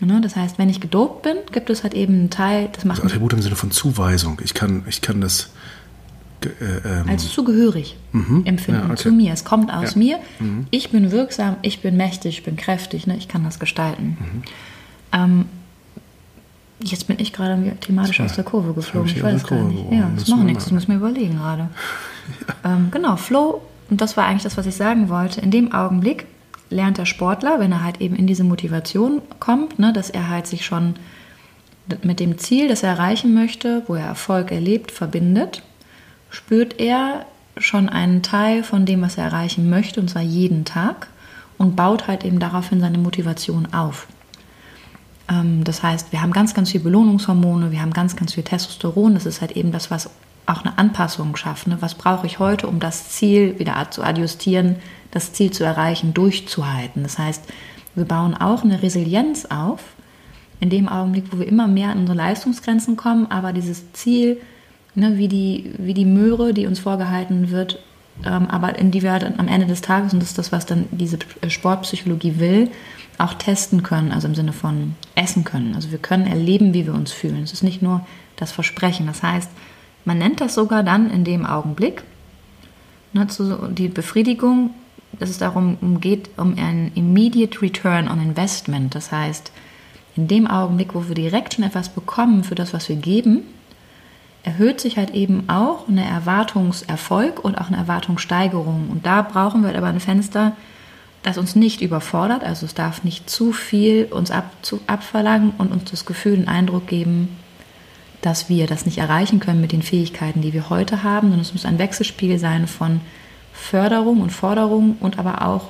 [0.00, 0.20] Ne?
[0.20, 2.98] Das heißt, wenn ich gedopt bin, gibt es halt eben einen Teil, das macht.
[2.98, 4.40] Also Attribut im Sinne von Zuweisung.
[4.44, 5.50] Ich kann, ich kann das.
[6.44, 8.42] Äh, ähm, als zugehörig mhm.
[8.44, 9.02] empfinden ja, okay.
[9.02, 9.32] zu mir.
[9.32, 9.98] Es kommt aus ja.
[9.98, 10.18] mir.
[10.38, 10.66] Mhm.
[10.70, 13.16] Ich bin wirksam, ich bin mächtig, ich bin kräftig, ne?
[13.16, 14.16] ich kann das gestalten.
[14.20, 14.42] Mhm.
[15.10, 15.44] Ähm,
[16.80, 19.10] jetzt bin ich gerade thematisch aus der Kurve geflogen.
[19.10, 19.90] Ich weiß gar nicht.
[19.90, 21.70] Ja, das, macht nichts, das muss mir überlegen gerade.
[22.64, 22.72] ja.
[22.72, 25.40] ähm, genau, Flow, und das war eigentlich das, was ich sagen wollte.
[25.40, 26.26] In dem Augenblick,
[26.70, 30.46] lernt der Sportler, wenn er halt eben in diese Motivation kommt, ne, dass er halt
[30.46, 30.94] sich schon
[32.02, 35.62] mit dem Ziel, das er erreichen möchte, wo er Erfolg erlebt, verbindet,
[36.30, 37.24] spürt er
[37.56, 41.08] schon einen Teil von dem, was er erreichen möchte, und zwar jeden Tag,
[41.56, 44.06] und baut halt eben daraufhin seine Motivation auf.
[45.28, 49.14] Ähm, das heißt, wir haben ganz, ganz viel Belohnungshormone, wir haben ganz, ganz viel Testosteron.
[49.14, 50.10] Das ist halt eben das, was
[50.48, 51.66] auch eine Anpassung schafft.
[51.66, 51.76] Ne?
[51.80, 54.76] Was brauche ich heute, um das Ziel wieder zu adjustieren,
[55.10, 57.02] das Ziel zu erreichen, durchzuhalten.
[57.02, 57.44] Das heißt,
[57.94, 59.80] wir bauen auch eine Resilienz auf,
[60.60, 64.40] in dem Augenblick, wo wir immer mehr an unsere Leistungsgrenzen kommen, aber dieses Ziel,
[64.94, 67.78] ne, wie, die, wie die Möhre, die uns vorgehalten wird,
[68.24, 70.66] ähm, aber in die wir halt am Ende des Tages, und das ist das, was
[70.66, 72.70] dann diese Sportpsychologie will,
[73.18, 75.74] auch testen können, also im Sinne von essen können.
[75.74, 77.42] Also wir können erleben, wie wir uns fühlen.
[77.42, 78.06] Es ist nicht nur
[78.36, 79.06] das Versprechen.
[79.06, 79.50] Das heißt,
[80.08, 82.02] man nennt das sogar dann in dem Augenblick,
[83.12, 83.26] ne,
[83.70, 84.70] die Befriedigung
[85.18, 88.94] dass es darum geht, um ein immediate return on investment.
[88.94, 89.52] Das heißt,
[90.16, 93.42] in dem Augenblick, wo wir direkt schon etwas bekommen für das, was wir geben,
[94.42, 98.88] erhöht sich halt eben auch eine Erwartungserfolg und auch eine Erwartungssteigerung.
[98.90, 100.52] Und da brauchen wir aber ein Fenster,
[101.22, 102.44] das uns nicht überfordert.
[102.44, 106.48] Also es darf nicht zu viel uns ab, zu, abverlangen und uns das Gefühl, den
[106.48, 107.36] Eindruck geben,
[108.20, 111.52] dass wir das nicht erreichen können mit den Fähigkeiten, die wir heute haben, sondern es
[111.52, 113.00] muss ein Wechselspiel sein von
[113.52, 115.68] Förderung und Forderung und aber auch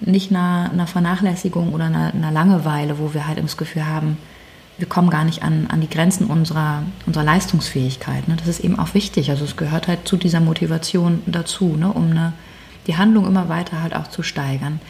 [0.00, 4.16] nicht einer, einer Vernachlässigung oder einer, einer, Langeweile, wo wir halt das Gefühl haben,
[4.78, 8.28] wir kommen gar nicht an, an die Grenzen unserer, unserer Leistungsfähigkeit.
[8.28, 8.36] Ne?
[8.36, 9.30] Das ist eben auch wichtig.
[9.30, 11.92] Also es gehört halt zu dieser Motivation dazu, ne?
[11.92, 12.32] um eine,
[12.86, 14.80] die Handlung immer weiter halt auch zu steigern.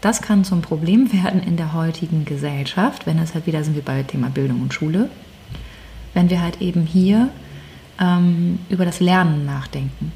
[0.00, 3.82] Das kann zum Problem werden in der heutigen Gesellschaft, wenn es halt wieder sind wir
[3.82, 5.10] bei Thema Bildung und Schule,
[6.16, 7.28] wenn wir halt eben hier
[8.00, 10.12] ähm, über das Lernen nachdenken.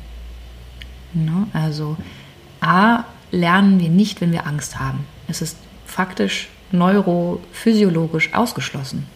[1.13, 1.47] Ne?
[1.53, 1.99] Also
[2.61, 5.01] A, lernen wir nicht, wenn wir Angst haben.
[5.29, 9.07] Es ist faktisch neurophysiologisch ausgeschlossen.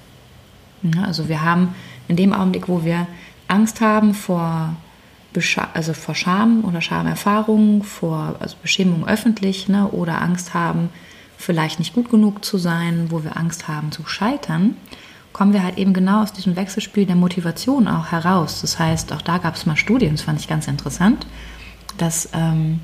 [0.82, 1.02] Ne?
[1.06, 1.74] Also wir haben
[2.06, 3.06] in dem Augenblick, wo wir
[3.48, 4.76] Angst haben vor,
[5.72, 9.88] also vor Scham oder Schamerfahrungen, vor also Beschämung öffentlich ne?
[9.88, 10.90] oder Angst haben,
[11.38, 14.76] vielleicht nicht gut genug zu sein, wo wir Angst haben zu scheitern,
[15.34, 18.62] kommen wir halt eben genau aus diesem Wechselspiel der Motivation auch heraus.
[18.62, 21.26] Das heißt, auch da gab es mal Studien, das fand ich ganz interessant
[21.98, 22.80] dass ähm,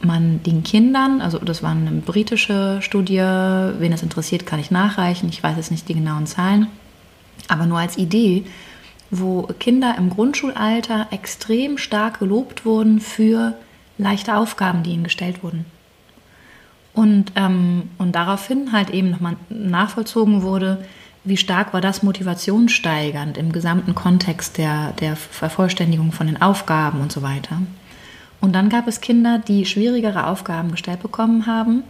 [0.00, 5.28] man den Kindern, also das war eine britische Studie, wen es interessiert, kann ich nachreichen,
[5.28, 6.68] ich weiß jetzt nicht die genauen Zahlen,
[7.48, 8.44] aber nur als Idee,
[9.10, 13.54] wo Kinder im Grundschulalter extrem stark gelobt wurden für
[13.96, 15.64] leichte Aufgaben, die ihnen gestellt wurden.
[16.94, 20.84] Und, ähm, und daraufhin halt eben nochmal nachvollzogen wurde,
[21.24, 27.12] wie stark war das motivationssteigernd im gesamten Kontext der, der Vervollständigung von den Aufgaben und
[27.12, 27.60] so weiter.
[28.40, 31.82] Und dann gab es Kinder, die schwierigere Aufgaben gestellt bekommen haben,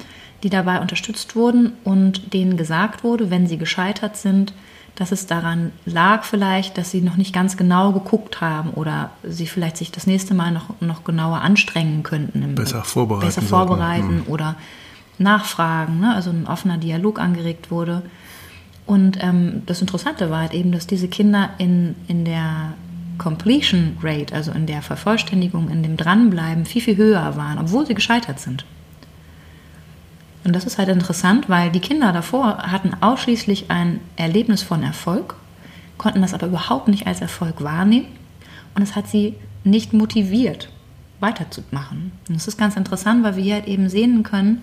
[0.43, 4.53] die dabei unterstützt wurden und denen gesagt wurde, wenn sie gescheitert sind,
[4.95, 9.47] dass es daran lag vielleicht, dass sie noch nicht ganz genau geguckt haben oder sie
[9.47, 12.55] vielleicht sich das nächste Mal noch, noch genauer anstrengen könnten.
[12.57, 13.27] besser vorbereiten.
[13.27, 14.33] Besser vorbereiten hm.
[14.33, 14.57] oder
[15.19, 16.15] nachfragen, ne?
[16.15, 18.03] also ein offener Dialog angeregt wurde.
[18.89, 22.73] Und ähm, das Interessante war halt eben, dass diese Kinder in, in der
[23.19, 27.93] Completion Rate, also in der Vervollständigung, in dem Dranbleiben, viel, viel höher waren, obwohl sie
[27.93, 28.65] gescheitert sind.
[30.43, 35.35] Und das ist halt interessant, weil die Kinder davor hatten ausschließlich ein Erlebnis von Erfolg,
[35.99, 38.07] konnten das aber überhaupt nicht als Erfolg wahrnehmen
[38.75, 40.71] und es hat sie nicht motiviert,
[41.21, 42.13] weiterzumachen.
[42.27, 44.63] Und das ist ganz interessant, weil wir hier halt eben sehen können,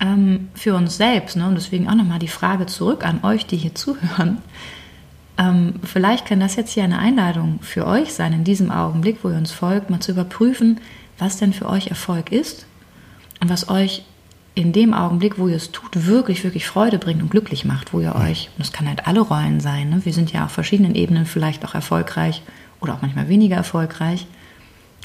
[0.00, 3.56] ähm, für uns selbst, ne, und deswegen auch nochmal die Frage zurück an euch, die
[3.56, 4.38] hier zuhören,
[5.38, 9.30] ähm, vielleicht kann das jetzt hier eine Einladung für euch sein, in diesem Augenblick, wo
[9.30, 10.80] ihr uns folgt, mal zu überprüfen,
[11.18, 12.66] was denn für euch Erfolg ist
[13.40, 14.04] und was euch
[14.54, 18.00] in dem Augenblick, wo ihr es tut, wirklich, wirklich Freude bringt und glücklich macht, wo
[18.00, 20.04] ihr euch, und das kann halt alle Rollen sein, ne?
[20.04, 22.42] wir sind ja auf verschiedenen Ebenen vielleicht auch erfolgreich
[22.80, 24.26] oder auch manchmal weniger erfolgreich,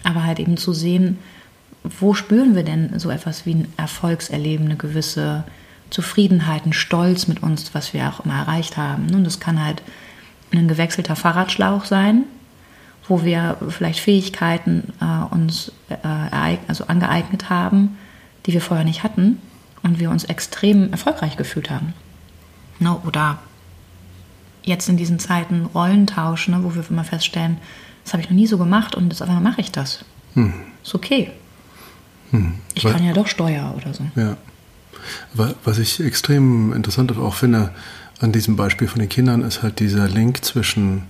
[0.04, 1.20] aber halt eben zu sehen,
[2.00, 5.44] wo spüren wir denn so etwas wie ein Erfolgserleben, eine gewisse
[5.90, 9.14] Zufriedenheit, ein Stolz mit uns, was wir auch immer erreicht haben.
[9.14, 9.82] Und das kann halt
[10.52, 12.24] ein gewechselter Fahrradschlauch sein,
[13.08, 17.98] wo wir vielleicht Fähigkeiten äh, uns äh, also angeeignet haben,
[18.46, 19.40] die wir vorher nicht hatten
[19.84, 21.94] und wir uns extrem erfolgreich gefühlt haben.
[22.80, 22.98] Ne?
[23.06, 23.40] Oder
[24.64, 27.58] jetzt in diesen Zeiten Rollentausch, ne, wo wir immer feststellen,
[28.04, 30.04] das habe ich noch nie so gemacht und jetzt auf einmal mache ich das.
[30.34, 30.54] Hm.
[30.84, 31.32] Ist okay.
[32.36, 32.54] Hm.
[32.74, 34.04] Ich kann ja doch Steuer oder so.
[34.16, 34.38] Ja.
[35.64, 37.72] Was ich extrem interessant auch finde
[38.20, 41.04] an diesem Beispiel von den Kindern, ist halt dieser Link zwischen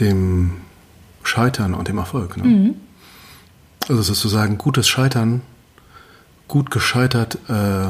[0.00, 0.52] dem
[1.22, 2.36] Scheitern und dem Erfolg.
[2.36, 2.44] Ne?
[2.44, 2.74] Mhm.
[3.88, 5.42] Also sozusagen gutes Scheitern,
[6.48, 7.88] gut gescheitert äh,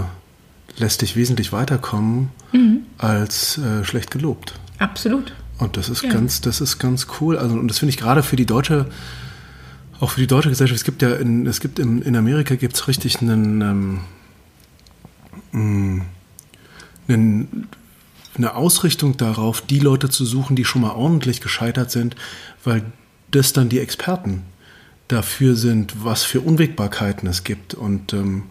[0.76, 2.80] lässt dich wesentlich weiterkommen mhm.
[2.98, 4.54] als äh, schlecht gelobt.
[4.78, 5.32] Absolut.
[5.58, 6.10] Und das ist ja.
[6.10, 7.38] ganz, das ist ganz cool.
[7.38, 8.86] Also, und das finde ich gerade für die deutsche,
[10.02, 10.80] auch für die deutsche Gesellschaft.
[10.80, 14.00] Es gibt ja in, es gibt in, in Amerika gibt es richtig einen, ähm,
[15.52, 16.02] mm,
[17.06, 17.68] einen,
[18.36, 22.16] eine Ausrichtung darauf, die Leute zu suchen, die schon mal ordentlich gescheitert sind,
[22.64, 22.82] weil
[23.30, 24.42] das dann die Experten
[25.06, 28.44] dafür sind, was für Unwägbarkeiten es gibt und ähm,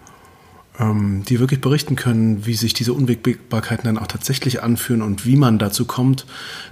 [0.80, 5.60] die wirklich berichten können, wie sich diese Unwägbarkeiten dann auch tatsächlich anfühlen und wie man
[5.60, 6.26] dazu kommt,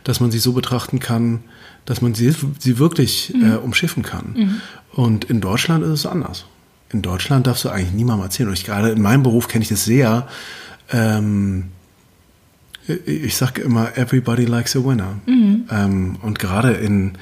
[0.03, 1.41] dass man sie so betrachten kann,
[1.85, 3.51] dass man sie, sie wirklich mhm.
[3.51, 4.33] äh, umschiffen kann.
[4.35, 4.61] Mhm.
[4.93, 6.45] Und in Deutschland ist es anders.
[6.91, 8.49] In Deutschland darfst du eigentlich niemandem erzählen.
[8.49, 10.27] Und ich, gerade in meinem Beruf kenne ich das sehr.
[10.91, 11.65] Ähm,
[13.05, 15.19] ich sage immer, everybody likes a winner.
[15.25, 15.65] Mhm.
[15.69, 17.13] Ähm, und gerade in,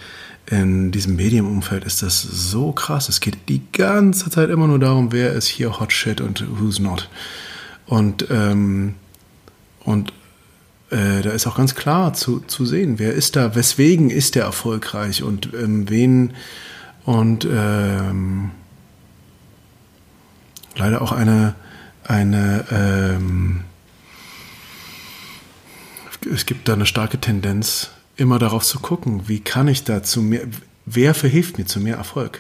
[0.50, 3.10] in diesem Medienumfeld ist das so krass.
[3.10, 6.80] Es geht die ganze Zeit immer nur darum, wer ist hier Hot Shit und who's
[6.80, 7.10] not.
[7.86, 8.96] Und, ähm,
[9.84, 10.14] und
[10.90, 14.44] äh, da ist auch ganz klar zu, zu sehen, wer ist da, weswegen ist der
[14.44, 16.34] erfolgreich und ähm, wen
[17.04, 18.52] und ähm,
[20.76, 21.56] leider auch eine,
[22.04, 23.62] eine ähm,
[26.34, 30.22] es gibt da eine starke Tendenz, immer darauf zu gucken, wie kann ich da zu
[30.22, 30.42] mehr,
[30.86, 32.40] wer verhilft mir zu mehr Erfolg?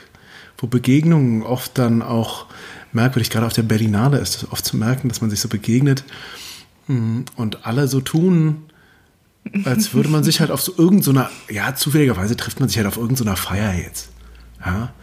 [0.57, 2.47] Wo Begegnungen oft dann auch
[2.91, 6.03] merkwürdig, gerade auf der Berlinale ist es oft zu merken, dass man sich so begegnet
[6.87, 8.63] hm, und alle so tun,
[9.63, 12.87] als würde man sich halt auf so irgendeiner, so ja, zufälligerweise trifft man sich halt
[12.87, 14.09] auf irgendeiner so Feier jetzt.
[14.65, 14.93] Ja.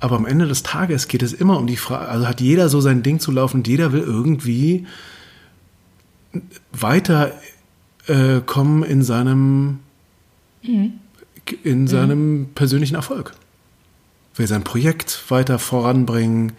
[0.00, 2.80] Aber am Ende des Tages geht es immer um die Frage, also hat jeder so
[2.80, 4.86] sein Ding zu laufen jeder will irgendwie
[6.72, 7.32] weiter
[8.06, 9.80] äh, kommen in seinem
[10.62, 10.94] mhm.
[11.64, 12.46] in seinem mhm.
[12.54, 13.32] persönlichen Erfolg.
[14.36, 16.52] Will sein Projekt weiter voranbringen,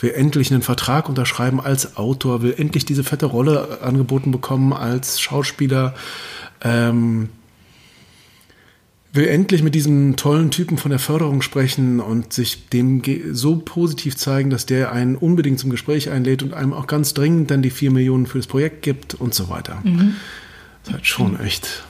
[0.00, 5.20] will endlich einen Vertrag unterschreiben als Autor, will endlich diese fette Rolle angeboten bekommen als
[5.20, 5.94] Schauspieler,
[6.62, 7.28] ähm,
[9.12, 14.16] will endlich mit diesem tollen Typen von der Förderung sprechen und sich dem so positiv
[14.16, 17.70] zeigen, dass der einen unbedingt zum Gespräch einlädt und einem auch ganz dringend dann die
[17.70, 19.80] vier Millionen für das Projekt gibt und so weiter.
[19.82, 20.16] Mhm.
[20.82, 21.84] Das ist halt schon echt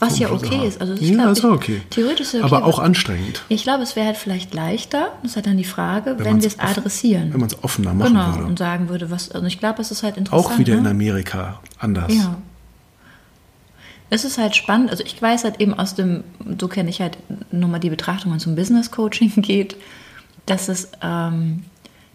[0.00, 0.80] was ja okay ist.
[0.80, 1.82] Also ich ja, ist auch okay.
[1.90, 2.44] Theoretisch ist okay.
[2.44, 3.42] Aber auch anstrengend.
[3.48, 6.40] Ich glaube, es wäre halt vielleicht leichter, das ist halt dann die Frage, wenn, wenn
[6.40, 7.32] wir es adressieren.
[7.32, 8.44] Wenn man es offener machen genau, würde.
[8.44, 10.46] und sagen würde, was, also ich glaube, es ist halt interessant.
[10.46, 10.80] Auch wieder ne?
[10.80, 12.12] in Amerika anders.
[12.12, 12.38] Ja.
[14.10, 16.24] Es ist halt spannend, also ich weiß halt eben aus dem,
[16.58, 17.18] so kenne ich halt
[17.52, 19.76] nur mal die Betrachtung, wenn es um Business Coaching geht,
[20.46, 21.64] dass es, ähm,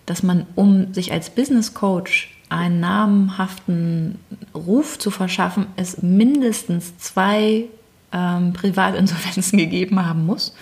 [0.06, 4.20] dass man, um sich als Business Coach einen namhaften
[4.54, 7.66] Ruf zu verschaffen, es mindestens zwei
[8.12, 10.56] ähm, Privatinsolvenzen gegeben haben muss,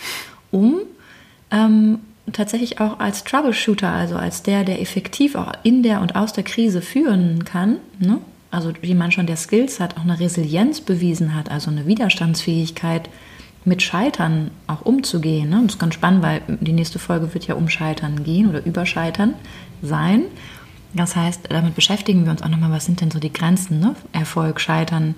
[0.51, 0.81] um
[1.51, 1.99] ähm,
[2.31, 6.43] tatsächlich auch als Troubleshooter, also als der, der effektiv auch in der und aus der
[6.43, 8.19] Krise führen kann, ne?
[8.51, 13.09] also jemand schon, der Skills hat, auch eine Resilienz bewiesen hat, also eine Widerstandsfähigkeit,
[13.63, 15.49] mit Scheitern auch umzugehen.
[15.49, 15.61] Ne?
[15.63, 18.85] Das ist ganz spannend, weil die nächste Folge wird ja um Scheitern gehen oder über
[18.85, 19.35] Scheitern
[19.81, 20.23] sein.
[20.93, 23.95] Das heißt, damit beschäftigen wir uns auch nochmal, was sind denn so die Grenzen, ne?
[24.11, 25.15] Erfolg, Scheitern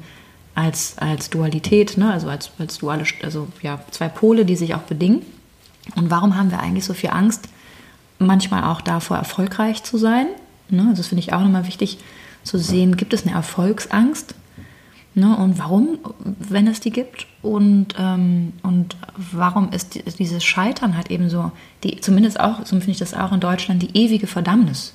[0.56, 2.12] als, als Dualität, ne?
[2.12, 5.24] also als, als duale, also ja, zwei Pole, die sich auch bedingen.
[5.96, 7.50] Und warum haben wir eigentlich so viel Angst,
[8.20, 10.28] manchmal auch davor erfolgreich zu sein?
[10.70, 10.84] Ne?
[10.90, 11.98] Also das finde ich auch nochmal wichtig
[12.44, 14.36] zu sehen, gibt es eine Erfolgsangst?
[15.16, 15.36] Ne?
[15.36, 16.00] Und warum,
[16.40, 17.28] wenn es die gibt?
[17.42, 18.96] Und, ähm, und
[19.32, 21.52] warum ist dieses Scheitern halt eben so,
[21.84, 24.94] die, zumindest auch, so finde ich das auch in Deutschland, die ewige Verdammnis?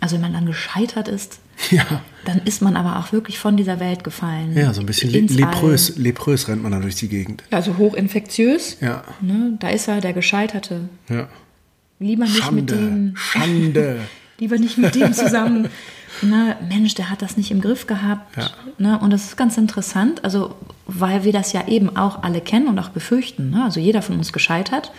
[0.00, 1.84] Also wenn man dann gescheitert ist, ja.
[2.24, 4.56] dann ist man aber auch wirklich von dieser Welt gefallen.
[4.56, 7.44] Ja, so ein bisschen leprös, leprös rennt man dann durch die Gegend.
[7.50, 8.78] Also hochinfektiös.
[8.80, 9.04] Ja.
[9.20, 10.88] Ne, da ist er, der Gescheiterte.
[11.08, 11.28] Ja.
[11.98, 13.12] Lieber nicht Schande, mit dem.
[13.16, 14.00] Schande.
[14.38, 15.68] lieber nicht mit dem zusammen.
[16.22, 18.36] Na, Mensch, der hat das nicht im Griff gehabt.
[18.36, 18.50] Ja.
[18.78, 18.98] Ne?
[18.98, 22.78] Und das ist ganz interessant, also weil wir das ja eben auch alle kennen und
[22.78, 23.50] auch befürchten.
[23.50, 23.64] Ne?
[23.64, 24.92] Also jeder von uns gescheitert.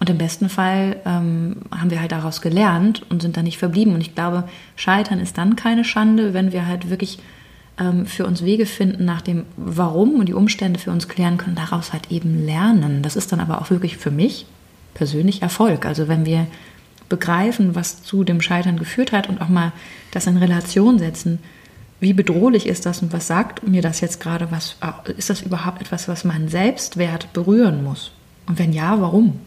[0.00, 3.94] Und im besten Fall ähm, haben wir halt daraus gelernt und sind da nicht verblieben.
[3.94, 7.18] Und ich glaube, Scheitern ist dann keine Schande, wenn wir halt wirklich
[7.78, 11.54] ähm, für uns Wege finden nach dem Warum und die Umstände für uns klären können,
[11.54, 13.02] daraus halt eben lernen.
[13.02, 14.46] Das ist dann aber auch wirklich für mich
[14.94, 15.84] persönlich Erfolg.
[15.84, 16.46] Also wenn wir
[17.10, 19.72] begreifen, was zu dem Scheitern geführt hat und auch mal
[20.12, 21.40] das in Relation setzen.
[21.98, 24.50] Wie bedrohlich ist das und was sagt mir das jetzt gerade?
[24.50, 24.76] Was
[25.18, 28.12] ist das überhaupt etwas, was meinen Selbstwert berühren muss?
[28.46, 29.38] Und wenn ja, warum?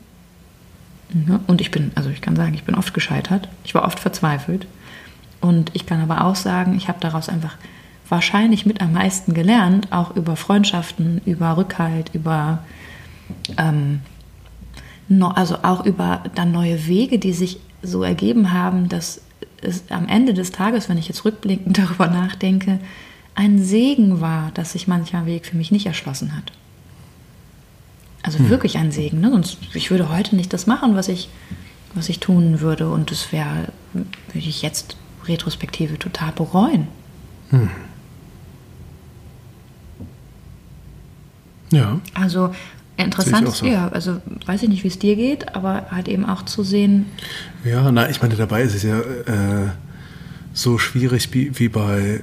[1.13, 1.39] Mhm.
[1.47, 3.47] Und ich bin, also ich kann sagen, ich bin oft gescheitert.
[3.63, 4.67] Ich war oft verzweifelt.
[5.41, 7.55] Und ich kann aber auch sagen, ich habe daraus einfach
[8.09, 12.63] wahrscheinlich mit am meisten gelernt, auch über Freundschaften, über Rückhalt, über
[13.57, 14.01] ähm,
[15.35, 19.21] also auch über dann neue Wege, die sich so ergeben haben, dass
[19.61, 22.79] es am Ende des Tages, wenn ich jetzt rückblickend darüber nachdenke,
[23.35, 26.51] ein Segen war, dass sich mancher Weg für mich nicht erschlossen hat.
[28.23, 28.49] Also hm.
[28.49, 29.19] wirklich ein Segen.
[29.19, 29.29] Ne?
[29.29, 31.29] Sonst, ich würde heute nicht das machen, was ich,
[31.93, 32.89] was ich tun würde.
[32.89, 36.87] Und das wäre, würde ich jetzt retrospektive total bereuen.
[37.49, 37.69] Hm.
[41.71, 41.99] Ja.
[42.13, 42.53] Also
[42.97, 43.65] interessant, so.
[43.65, 47.07] ja, also weiß ich nicht, wie es dir geht, aber halt eben auch zu sehen.
[47.65, 49.69] Ja, na, ich meine, dabei ist es ja äh,
[50.53, 52.21] so schwierig wie, wie bei.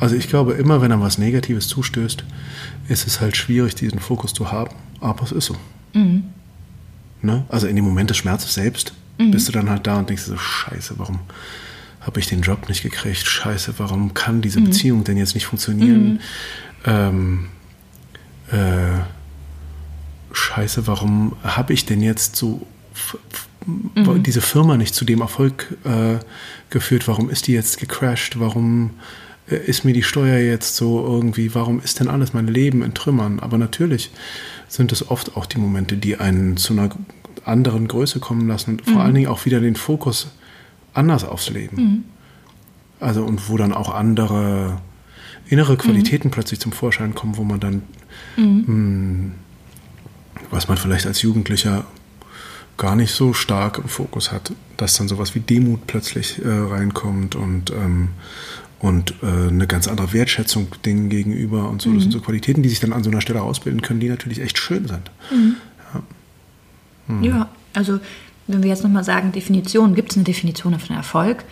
[0.00, 2.24] Also ich glaube, immer wenn er was Negatives zustößt,
[2.88, 4.74] ist es halt schwierig, diesen Fokus zu haben.
[5.00, 5.56] Aber es ist so.
[5.92, 6.24] Mhm.
[7.22, 7.44] Ne?
[7.48, 9.30] Also in dem Moment des Schmerzes selbst mhm.
[9.30, 11.20] bist du dann halt da und denkst so, scheiße, warum
[12.00, 13.26] habe ich den Job nicht gekriegt?
[13.26, 14.64] Scheiße, warum kann diese mhm.
[14.64, 16.12] Beziehung denn jetzt nicht funktionieren?
[16.14, 16.20] Mhm.
[16.86, 17.46] Ähm,
[18.50, 19.00] äh,
[20.32, 22.66] scheiße, warum habe ich denn jetzt so
[23.66, 24.22] mhm.
[24.22, 26.18] diese Firma nicht zu dem Erfolg äh,
[26.70, 27.08] geführt?
[27.08, 28.38] Warum ist die jetzt gecrashed?
[28.38, 28.90] Warum
[29.46, 33.40] ist mir die Steuer jetzt so irgendwie, warum ist denn alles mein Leben in Trümmern?
[33.40, 34.10] Aber natürlich
[34.68, 36.90] sind es oft auch die Momente, die einen zu einer
[37.44, 39.00] anderen Größe kommen lassen und vor mhm.
[39.00, 40.28] allen Dingen auch wieder den Fokus
[40.94, 41.76] anders aufs Leben.
[41.76, 42.04] Mhm.
[43.00, 44.80] Also und wo dann auch andere
[45.46, 46.32] innere Qualitäten mhm.
[46.32, 47.82] plötzlich zum Vorschein kommen, wo man dann,
[48.36, 49.32] mh, mm,
[50.50, 51.84] was man vielleicht als Jugendlicher
[52.76, 57.34] gar nicht so stark im Fokus hat, dass dann sowas wie Demut plötzlich äh, reinkommt
[57.36, 58.08] und, ähm,
[58.84, 61.88] und äh, eine ganz andere Wertschätzung Dingen gegenüber und so.
[61.88, 61.94] Mhm.
[61.94, 64.42] Das sind so Qualitäten, die sich dann an so einer Stelle ausbilden können, die natürlich
[64.42, 65.10] echt schön sind.
[65.30, 65.56] Mhm.
[65.94, 67.14] Ja.
[67.14, 67.24] Mhm.
[67.24, 67.98] ja, also
[68.46, 71.44] wenn wir jetzt nochmal sagen, Definition, gibt es eine Definition von Erfolg?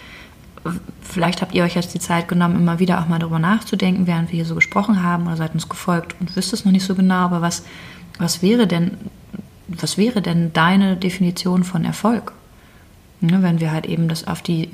[1.00, 4.28] Vielleicht habt ihr euch jetzt die Zeit genommen, immer wieder auch mal darüber nachzudenken, während
[4.30, 6.94] wir hier so gesprochen haben oder seid uns gefolgt und wisst es noch nicht so
[6.94, 7.64] genau, aber was,
[8.18, 8.90] was wäre denn,
[9.68, 12.34] was wäre denn deine Definition von Erfolg?
[13.22, 14.68] Ne, wenn wir halt eben das auf die,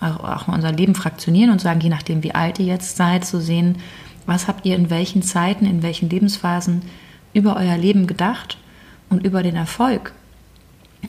[0.00, 3.78] auch unser Leben fraktionieren und sagen, je nachdem, wie alt ihr jetzt seid, zu sehen,
[4.24, 6.82] was habt ihr in welchen Zeiten, in welchen Lebensphasen
[7.34, 8.56] über euer Leben gedacht
[9.10, 10.12] und über den Erfolg.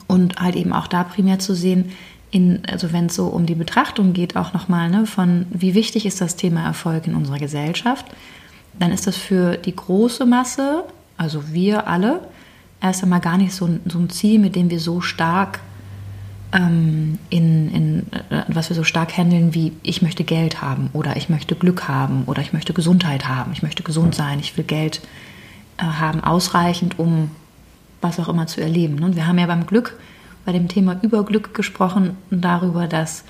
[0.08, 1.92] Und halt eben auch da primär zu sehen,
[2.32, 6.08] in, also wenn es so um die Betrachtung geht, auch nochmal, ne, von wie wichtig
[6.08, 8.08] ist das Thema Erfolg in unserer Gesellschaft,
[8.80, 10.86] dann ist das für die große Masse,
[11.18, 12.22] also wir alle,
[12.82, 15.60] erst einmal gar nicht so, so ein Ziel, mit dem wir so stark
[16.54, 21.18] ähm, in, in äh, was wir so stark handeln, wie ich möchte Geld haben oder
[21.18, 24.64] ich möchte Glück haben oder ich möchte Gesundheit haben, ich möchte gesund sein, ich will
[24.64, 25.02] Geld
[25.78, 27.32] äh, haben, ausreichend, um
[28.02, 29.04] was auch immer zu erleben.
[29.04, 29.98] Und wir haben ja beim Glück
[30.46, 33.24] bei dem Thema Überglück gesprochen, darüber, dass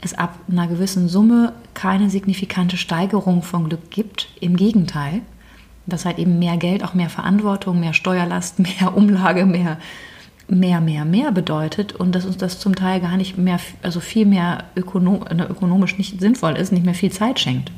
[0.00, 4.28] es ab einer gewissen Summe keine signifikante Steigerung von Glück gibt.
[4.40, 5.22] Im Gegenteil,
[5.86, 9.78] dass halt eben mehr Geld auch mehr Verantwortung, mehr Steuerlast, mehr Umlage, mehr,
[10.48, 14.26] mehr, mehr, mehr bedeutet und dass uns das zum Teil gar nicht mehr, also viel
[14.26, 17.70] mehr ökonom, ökonomisch nicht sinnvoll ist, nicht mehr viel Zeit schenkt.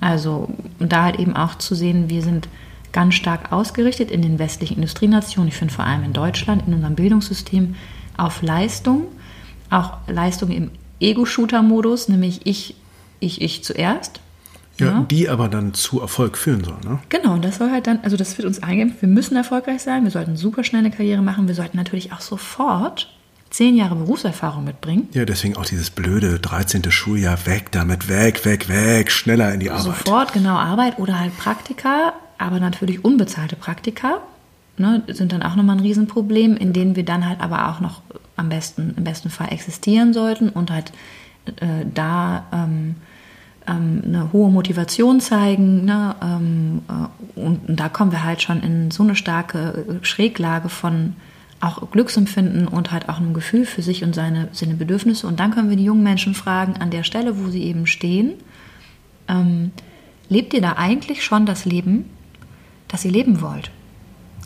[0.00, 2.48] Also da halt eben auch zu sehen, wir sind
[2.92, 6.94] ganz stark ausgerichtet in den westlichen Industrienationen, ich finde vor allem in Deutschland, in unserem
[6.94, 7.74] Bildungssystem,
[8.16, 9.08] auf Leistung,
[9.68, 12.74] auch Leistung im Ego-Shooter-Modus, nämlich ich,
[13.20, 14.20] ich, ich zuerst.
[14.78, 16.98] Ja, ja, die aber dann zu Erfolg führen soll, ne?
[17.08, 20.04] Genau, und das soll halt dann, also das wird uns eingeben, wir müssen erfolgreich sein,
[20.04, 23.08] wir sollten super schnell eine Karriere machen, wir sollten natürlich auch sofort
[23.48, 25.08] zehn Jahre Berufserfahrung mitbringen.
[25.12, 26.90] Ja, deswegen auch dieses blöde 13.
[26.90, 29.84] Schuljahr weg damit, weg, weg, weg, schneller in die Arbeit.
[29.84, 34.18] Sofort, genau, Arbeit oder halt Praktika, aber natürlich unbezahlte Praktika
[34.78, 38.02] ne, sind dann auch nochmal ein Riesenproblem, in denen wir dann halt aber auch noch
[38.36, 40.92] am besten, im besten Fall existieren sollten und halt
[41.46, 42.96] äh, da ähm,
[43.68, 45.84] ähm, eine hohe Motivation zeigen.
[45.84, 50.68] Ne, ähm, äh, und, und, da kommen wir halt schon in so eine starke Schräglage
[50.68, 51.14] von
[51.60, 55.26] auch Glücksempfinden und halt auch einem Gefühl für sich und seine, seine Bedürfnisse.
[55.26, 58.34] Und dann können wir die jungen Menschen fragen, an der Stelle, wo sie eben stehen,
[59.28, 59.72] ähm,
[60.28, 62.04] lebt ihr da eigentlich schon das Leben,
[62.88, 63.70] das ihr leben wollt.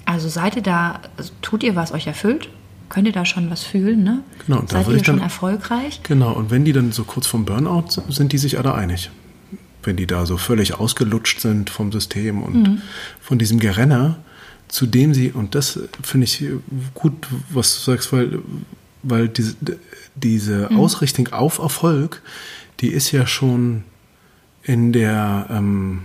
[0.04, 1.00] Also seid ihr da,
[1.42, 2.48] tut ihr, was euch erfüllt?
[2.90, 4.02] Könnt ihr da schon was fühlen?
[4.02, 4.22] Ne?
[4.46, 6.00] Genau, seid ihr schon erfolgreich?
[6.02, 9.10] Genau, und wenn die dann so kurz vom Burnout sind, sind die sich alle einig.
[9.84, 12.82] Wenn die da so völlig ausgelutscht sind vom System und mhm.
[13.20, 14.18] von diesem Gerenner,
[14.66, 16.44] zu dem sie, und das finde ich
[16.94, 17.14] gut,
[17.48, 18.40] was du sagst, weil,
[19.04, 19.54] weil diese,
[20.16, 20.80] diese mhm.
[20.80, 22.22] Ausrichtung auf Erfolg,
[22.80, 23.84] die ist ja schon
[24.64, 26.02] in der, ähm,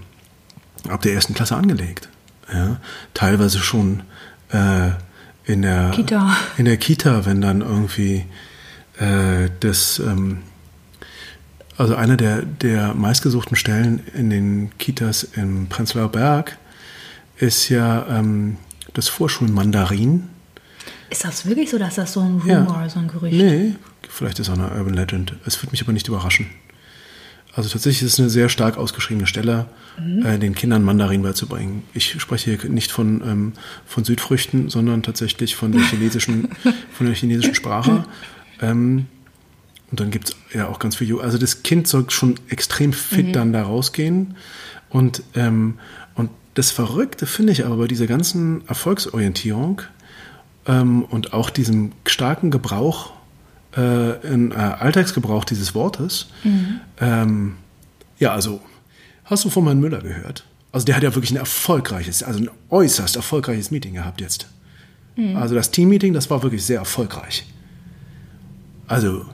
[0.88, 2.10] ab der ersten Klasse angelegt.
[2.54, 2.80] Ja?
[3.16, 4.04] Teilweise schon
[4.50, 4.92] äh,
[5.46, 6.36] in, der, Kita.
[6.58, 8.26] in der Kita, wenn dann irgendwie
[8.98, 10.40] äh, das, ähm,
[11.78, 16.58] also eine der, der meistgesuchten Stellen in den Kitas im Prenzlauer Berg
[17.38, 18.58] ist ja ähm,
[18.94, 20.30] das Vorschulmandarin.
[21.10, 22.90] Ist das wirklich so, dass das so ein Rumor, ja.
[22.90, 23.36] so ein Gerücht?
[23.36, 23.76] Nee,
[24.10, 25.36] vielleicht ist es auch eine Urban Legend.
[25.46, 26.48] Es würde mich aber nicht überraschen.
[27.56, 30.26] Also tatsächlich ist es eine sehr stark ausgeschriebene Stelle, mhm.
[30.26, 31.84] äh, den Kindern Mandarin beizubringen.
[31.94, 33.54] Ich spreche hier nicht von, ähm,
[33.86, 36.50] von Südfrüchten, sondern tatsächlich von der chinesischen,
[36.92, 38.04] von der chinesischen Sprache.
[38.62, 39.06] Ähm,
[39.90, 43.28] und dann gibt es ja auch ganz viel, also das Kind soll schon extrem fit
[43.28, 43.32] mhm.
[43.32, 44.36] dann da rausgehen.
[44.90, 45.80] Und, ähm,
[46.16, 49.82] und das Verrückte finde ich aber bei dieser ganzen Erfolgsorientierung
[50.68, 53.14] ähm, und auch diesem starken Gebrauch
[53.76, 56.28] äh, in äh, Alltagsgebrauch dieses Wortes.
[56.44, 56.80] Mhm.
[57.00, 57.56] Ähm,
[58.20, 58.62] ja, also,
[59.26, 60.46] hast du von Herrn Müller gehört?
[60.72, 64.48] Also der hat ja wirklich ein erfolgreiches, also ein äußerst erfolgreiches Meeting gehabt jetzt.
[65.16, 65.38] Mhm.
[65.38, 67.46] Also das Teammeeting, das war wirklich sehr erfolgreich.
[68.88, 69.26] Also,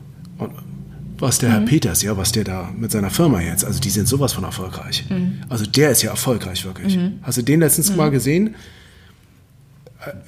[1.18, 1.54] was der mhm.
[1.54, 4.44] Herr Peters, ja, was der da mit seiner Firma jetzt, also die sind sowas von
[4.44, 5.06] erfolgreich.
[5.10, 5.42] Mhm.
[5.50, 6.98] Also der ist ja erfolgreich wirklich.
[6.98, 7.20] Mhm.
[7.24, 7.98] Hast du den letztens mhm.
[7.98, 8.56] mal gesehen?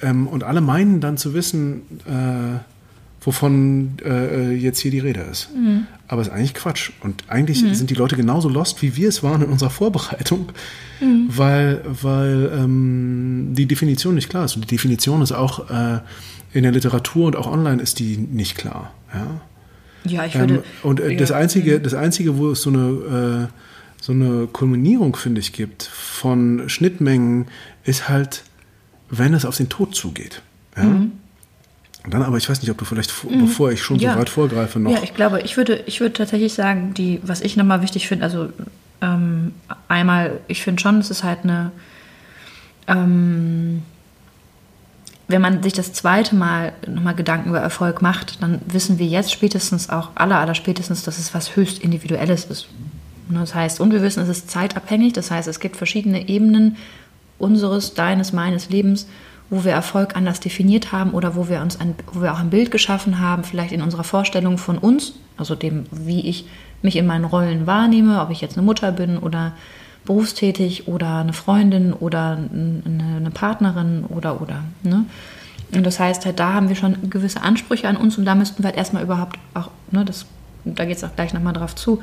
[0.02, 2.58] Ähm, und alle meinen dann zu wissen, äh,
[3.24, 5.48] wovon äh, jetzt hier die Rede ist.
[5.54, 5.86] Mhm.
[6.08, 6.90] Aber es ist eigentlich Quatsch.
[7.00, 7.74] Und eigentlich mhm.
[7.74, 10.52] sind die Leute genauso lost, wie wir es waren in unserer Vorbereitung,
[11.00, 11.26] mhm.
[11.28, 14.56] weil, weil ähm, die Definition nicht klar ist.
[14.56, 16.00] Und die Definition ist auch äh,
[16.52, 18.92] in der Literatur und auch online ist die nicht klar.
[19.14, 19.40] Ja,
[20.04, 20.56] ja ich würde.
[20.56, 25.16] Ähm, und äh, das, Einzige, das Einzige, wo es so eine, äh, so eine Kulminierung,
[25.16, 27.46] finde ich, gibt von Schnittmengen,
[27.84, 28.44] ist halt,
[29.08, 30.42] wenn es auf den Tod zugeht.
[30.76, 31.06] Ja?
[32.08, 33.46] Dann aber, ich weiß nicht, ob du vielleicht, mhm.
[33.46, 34.14] bevor ich schon ja.
[34.14, 34.90] so weit vorgreife, noch.
[34.90, 38.24] Ja, ich glaube, ich würde, ich würde tatsächlich sagen, die, was ich nochmal wichtig finde,
[38.24, 38.50] also
[39.00, 39.52] ähm,
[39.88, 41.72] einmal, ich finde schon, es ist halt eine,
[42.86, 43.82] ähm,
[45.28, 49.32] wenn man sich das zweite Mal nochmal Gedanken über Erfolg macht, dann wissen wir jetzt
[49.32, 52.68] spätestens auch, aller, aller spätestens, dass es was höchst Individuelles ist.
[53.30, 56.76] Das heißt, und wir wissen, es ist zeitabhängig, das heißt, es gibt verschiedene Ebenen
[57.38, 59.06] unseres, deines, meines Lebens,
[59.50, 62.50] wo wir Erfolg anders definiert haben oder wo wir uns ein, wo wir auch ein
[62.50, 66.46] Bild geschaffen haben, vielleicht in unserer Vorstellung von uns, also dem, wie ich
[66.82, 69.52] mich in meinen Rollen wahrnehme, ob ich jetzt eine Mutter bin oder
[70.04, 74.64] berufstätig oder eine Freundin oder eine, Partnerin oder oder.
[74.82, 75.06] Ne?
[75.74, 78.62] Und das heißt halt, da haben wir schon gewisse Ansprüche an uns und da müssten
[78.62, 80.26] wir halt erstmal überhaupt auch, ne, das,
[80.64, 82.02] da geht es auch gleich nochmal drauf zu,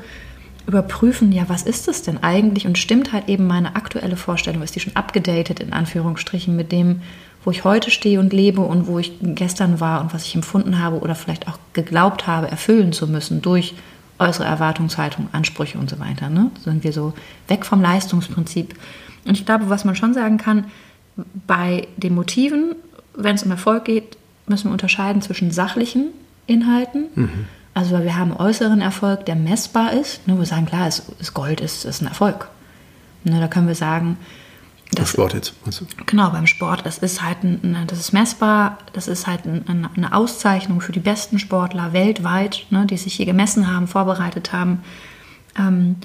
[0.66, 4.74] überprüfen, ja, was ist das denn eigentlich und stimmt halt eben meine aktuelle Vorstellung, ist
[4.74, 7.02] die schon abgedatet in Anführungsstrichen mit dem,
[7.44, 10.78] wo ich heute stehe und lebe und wo ich gestern war und was ich empfunden
[10.78, 13.74] habe oder vielleicht auch geglaubt habe, erfüllen zu müssen durch
[14.18, 16.28] äußere Erwartungshaltung, Ansprüche und so weiter.
[16.28, 16.50] Ne?
[16.62, 17.12] Sind wir so
[17.48, 18.74] weg vom Leistungsprinzip.
[19.24, 20.66] Und ich glaube, was man schon sagen kann,
[21.46, 22.74] bei den Motiven,
[23.14, 24.16] wenn es um Erfolg geht,
[24.46, 26.08] müssen wir unterscheiden zwischen sachlichen
[26.46, 27.06] Inhalten.
[27.14, 27.46] Mhm.
[27.74, 30.26] Also wir haben äußeren Erfolg, der messbar ist.
[30.26, 32.48] Ne, wir sagen, klar, es ist Gold, ist, ist ein Erfolg.
[33.24, 34.18] Ne, da können wir sagen,
[34.94, 35.86] das, Sport jetzt, meinst du?
[36.06, 36.84] Genau, beim Sport.
[36.84, 41.00] Das ist halt ein, das ist messbar, das ist halt ein, eine Auszeichnung für die
[41.00, 44.82] besten Sportler weltweit, ne, die sich hier gemessen haben, vorbereitet haben.
[45.58, 45.96] Ähm,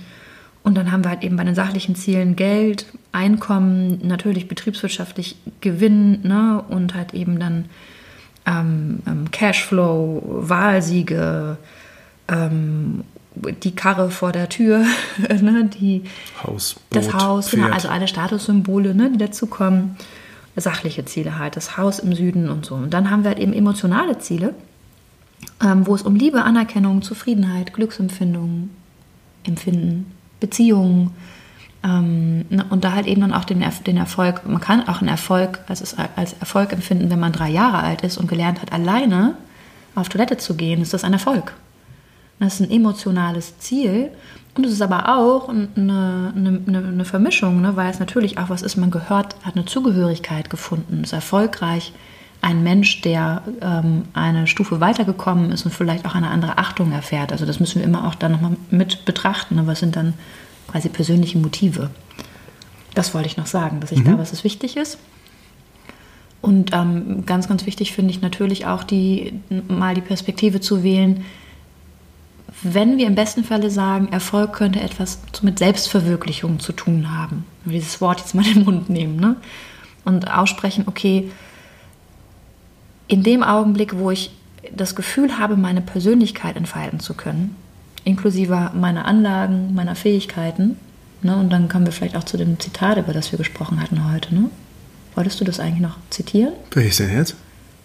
[0.64, 6.22] und dann haben wir halt eben bei den sachlichen Zielen Geld, Einkommen, natürlich betriebswirtschaftlich Gewinn
[6.24, 7.66] ne, und halt eben dann
[8.46, 11.58] ähm, ähm Cashflow, Wahlsiege,
[12.28, 13.04] ähm,
[13.64, 14.86] die Karre vor der Tür,
[15.20, 16.04] ne, die,
[16.44, 19.98] Haus, Boot, das Haus, genau, also alle Statussymbole, ne, die dazukommen.
[20.60, 22.74] Sachliche Ziele halt, das Haus im Süden und so.
[22.74, 24.56] Und dann haben wir halt eben emotionale Ziele,
[25.64, 28.72] ähm, wo es um Liebe, Anerkennung, Zufriedenheit, Glücksempfindung,
[29.44, 31.12] Empfinden, Beziehungen
[31.84, 35.10] ähm, ne, und da halt eben dann auch den, den Erfolg, man kann auch einen
[35.10, 39.36] Erfolg als, als Erfolg empfinden, wenn man drei Jahre alt ist und gelernt hat, alleine
[39.96, 41.54] auf Toilette zu gehen, ist das ein Erfolg.
[42.40, 44.12] Das ist ein emotionales Ziel.
[44.56, 47.76] Und es ist aber auch eine, eine, eine Vermischung, ne?
[47.76, 51.94] weil es natürlich auch was ist, man gehört, hat eine Zugehörigkeit gefunden, ist erfolgreich.
[52.42, 57.32] Ein Mensch, der ähm, eine Stufe weitergekommen ist und vielleicht auch eine andere Achtung erfährt.
[57.32, 59.56] Also das müssen wir immer auch dann nochmal mit betrachten.
[59.56, 59.68] Ne?
[59.68, 60.14] Was sind dann
[60.68, 61.90] quasi persönliche Motive?
[62.96, 64.06] Das wollte ich noch sagen, dass ich mhm.
[64.06, 64.98] da was wichtig ist.
[66.42, 71.26] Und ähm, ganz, ganz wichtig finde ich natürlich auch die, mal die Perspektive zu wählen,
[72.64, 77.74] wenn wir im besten Falle sagen, Erfolg könnte etwas mit Selbstverwirklichung zu tun haben, wenn
[77.74, 79.36] wir dieses Wort jetzt mal in den Mund nehmen, ne?
[80.06, 81.30] und aussprechen, okay,
[83.08, 84.32] in dem Augenblick, wo ich
[84.74, 87.56] das Gefühl habe, meine Persönlichkeit entfalten zu können,
[88.04, 90.78] inklusive meiner Anlagen, meiner Fähigkeiten,
[91.22, 94.12] ne, und dann kommen wir vielleicht auch zu dem Zitat, über das wir gesprochen hatten
[94.12, 94.34] heute.
[94.34, 94.50] Ne?
[95.16, 96.54] Wolltest du das eigentlich noch zitieren?
[96.72, 97.36] Welches denn jetzt?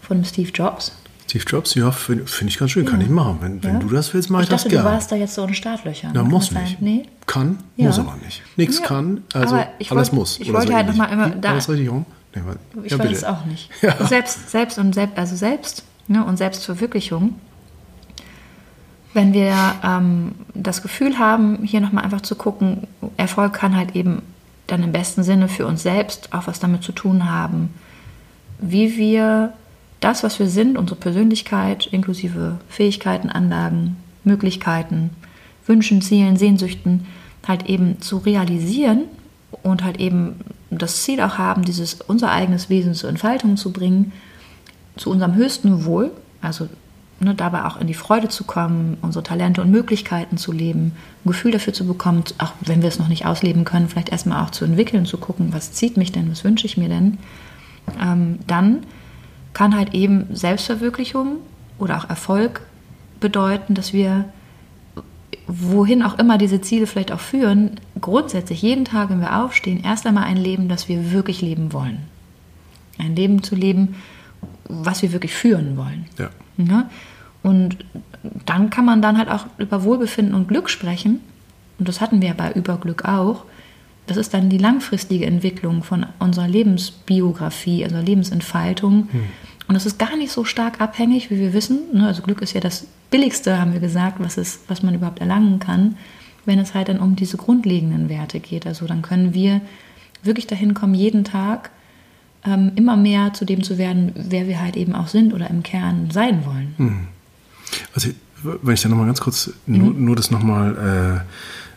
[0.00, 0.92] Von Steve Jobs.
[1.32, 3.38] Steve Jobs, ja, finde find ich ganz schön, kann ich machen.
[3.40, 4.90] Wenn, wenn du das willst, mache ich, Ich dachte, das du gerne.
[4.96, 6.10] warst da jetzt so in Startlöchern.
[6.12, 6.82] Na, Kann muss nicht.
[6.82, 7.06] Nee?
[7.26, 7.86] Kann, Ja.
[7.86, 8.42] muss aber nicht.
[8.56, 10.40] Nichts Ja, kann, also aber ich alles wollte- muss.
[10.40, 11.08] ich oder wollte halt noch ähnlich.
[11.08, 12.04] mal immer Hm, da- Alles richtig rum?
[12.34, 12.58] Nee, warte.
[12.84, 13.16] Ich ja, weiß bitte.
[13.18, 13.70] es auch nicht.
[13.82, 14.06] Ja.
[14.06, 17.34] Selbst, selbst und selbst, also selbst ne, und Selbstverwirklichung.
[19.14, 24.20] Wenn wir ähm, das Gefühl haben, hier nochmal einfach zu gucken, Erfolg kann halt eben
[24.66, 27.70] dann im besten Sinne für uns selbst auch was damit zu tun haben,
[28.58, 29.52] wie wir
[30.04, 35.10] das, was wir sind, unsere Persönlichkeit inklusive Fähigkeiten, Anlagen, Möglichkeiten,
[35.66, 37.06] Wünschen, Zielen, Sehnsüchten
[37.46, 39.04] halt eben zu realisieren
[39.62, 40.36] und halt eben
[40.70, 44.12] das Ziel auch haben, dieses unser eigenes Wesen zur Entfaltung zu bringen,
[44.96, 46.68] zu unserem höchsten Wohl, also
[47.20, 50.92] ne, dabei auch in die Freude zu kommen, unsere Talente und Möglichkeiten zu leben,
[51.24, 54.42] ein Gefühl dafür zu bekommen, auch wenn wir es noch nicht ausleben können, vielleicht erstmal
[54.44, 57.18] auch zu entwickeln, zu gucken, was zieht mich denn, was wünsche ich mir denn,
[58.00, 58.84] ähm, dann
[59.54, 61.36] kann halt eben Selbstverwirklichung
[61.78, 62.62] oder auch Erfolg
[63.20, 64.26] bedeuten, dass wir,
[65.46, 70.06] wohin auch immer diese Ziele vielleicht auch führen, grundsätzlich jeden Tag, wenn wir aufstehen, erst
[70.06, 71.98] einmal ein Leben, das wir wirklich leben wollen.
[72.98, 73.96] Ein Leben zu leben,
[74.64, 76.06] was wir wirklich führen wollen.
[76.18, 76.30] Ja.
[76.56, 76.88] Ne?
[77.42, 77.84] Und
[78.46, 81.20] dann kann man dann halt auch über Wohlbefinden und Glück sprechen.
[81.78, 83.44] Und das hatten wir ja bei Überglück auch.
[84.06, 89.08] Das ist dann die langfristige Entwicklung von unserer Lebensbiografie, also Lebensentfaltung.
[89.68, 91.78] Und das ist gar nicht so stark abhängig, wie wir wissen.
[91.92, 92.06] ne?
[92.06, 95.60] Also Glück ist ja das Billigste, haben wir gesagt, was, es, was man überhaupt erlangen
[95.60, 95.96] kann,
[96.44, 98.66] wenn es halt dann um diese grundlegenden Werte geht.
[98.66, 99.60] Also dann können wir
[100.22, 101.70] wirklich dahin kommen, jeden Tag
[102.44, 105.62] ähm, immer mehr zu dem zu werden, wer wir halt eben auch sind oder im
[105.62, 107.06] Kern sein wollen.
[107.94, 108.08] Also,
[108.42, 111.24] wenn ich da nochmal ganz kurz nur, nur das nochmal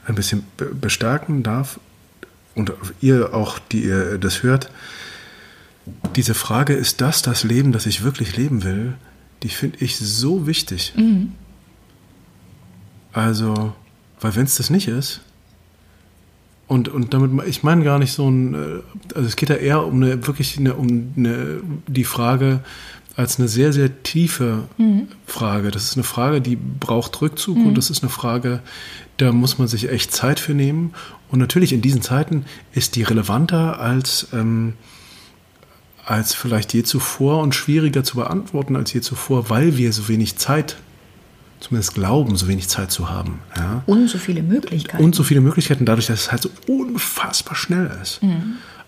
[0.07, 1.79] äh, ein bisschen be- bestärken darf
[2.55, 4.71] und ihr auch, die ihr das hört,
[6.15, 8.93] diese Frage, ist das das Leben, das ich wirklich leben will,
[9.43, 10.93] die finde ich so wichtig.
[13.13, 13.73] Also,
[14.19, 15.21] weil wenn es das nicht ist,
[16.67, 18.57] und, und damit, ich meine gar nicht so ein, äh,
[19.13, 22.61] also es geht ja eher um eine, wirklich eine, um eine, die Frage
[23.15, 24.63] als eine sehr, sehr tiefe
[25.25, 25.71] Frage.
[25.71, 28.61] Das ist eine Frage, die braucht Rückzug und das ist eine Frage,
[29.17, 30.93] da muss man sich echt Zeit für nehmen.
[31.29, 34.73] Und natürlich in diesen Zeiten ist die relevanter als, ähm,
[36.05, 40.37] als vielleicht je zuvor und schwieriger zu beantworten als je zuvor, weil wir so wenig
[40.37, 40.77] Zeit,
[41.59, 43.39] zumindest glauben, so wenig Zeit zu haben.
[43.55, 43.83] Ja?
[43.87, 45.03] Und so viele Möglichkeiten.
[45.03, 48.21] Und so viele Möglichkeiten, dadurch, dass es halt so unfassbar schnell ist.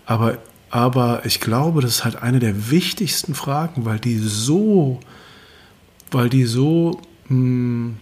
[0.06, 0.38] Aber,
[0.70, 5.00] aber ich glaube, das ist halt eine der wichtigsten Fragen, weil die so,
[6.10, 7.94] weil die so mh,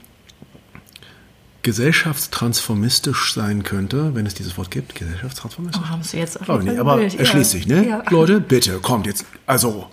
[1.67, 5.83] gesellschaftstransformistisch sein könnte, wenn es dieses Wort gibt, gesellschaftstransformistisch.
[5.85, 7.15] oh, haben Sie jetzt jeden nicht, aber Bild.
[7.19, 7.59] er schließt Ja.
[7.59, 7.89] sich, ne?
[7.89, 8.03] Ja.
[8.11, 9.25] Leute, bitte, kommt jetzt.
[9.47, 9.89] Also,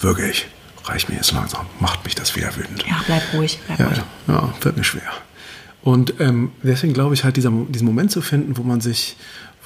[0.00, 0.46] wirklich,
[0.84, 1.66] reicht mir jetzt langsam.
[1.80, 2.84] Macht mich das wieder wütend.
[2.86, 4.00] Ja, bleib ruhig, bleib Ja, ruhig.
[4.28, 5.10] ja, wird mir schwer.
[5.82, 9.16] Und ähm, deswegen glaube ich halt, dieser, diesen Moment zu finden, wo man sich,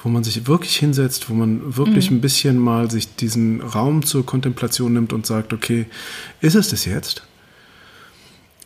[0.03, 4.25] wo man sich wirklich hinsetzt, wo man wirklich ein bisschen mal sich diesen Raum zur
[4.25, 5.85] Kontemplation nimmt und sagt, okay,
[6.41, 7.23] ist es das jetzt?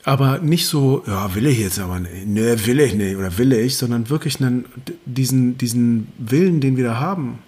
[0.04, 3.54] Aber nicht so, ja, will ich jetzt aber nicht, ne, will ich nicht oder will
[3.54, 4.66] ich, sondern wirklich einen,
[5.06, 7.40] diesen, diesen Willen, den wir da haben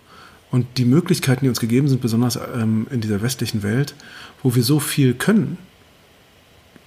[0.52, 3.96] und die Möglichkeiten, die uns gegeben sind, besonders ähm, in dieser westlichen Welt,
[4.44, 5.58] wo wir so viel können,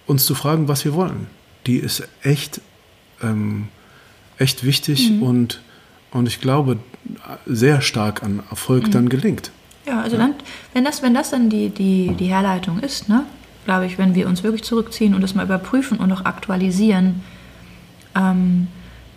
[0.06, 1.26] uns zu fragen, was wir wollen.
[1.66, 2.60] Die ist echt,
[3.20, 3.66] ähm,
[4.38, 5.60] echt wichtig und,
[6.12, 6.78] und ich glaube,
[7.44, 9.50] sehr stark an Erfolg dann gelingt.
[9.84, 10.34] Ja, also dann,
[10.72, 13.24] wenn das, wenn das dann die, die, die Herleitung ist, ne,
[13.66, 17.22] glaube ich, wenn wir uns wirklich zurückziehen und das mal überprüfen und auch aktualisieren,
[18.14, 18.68] ähm,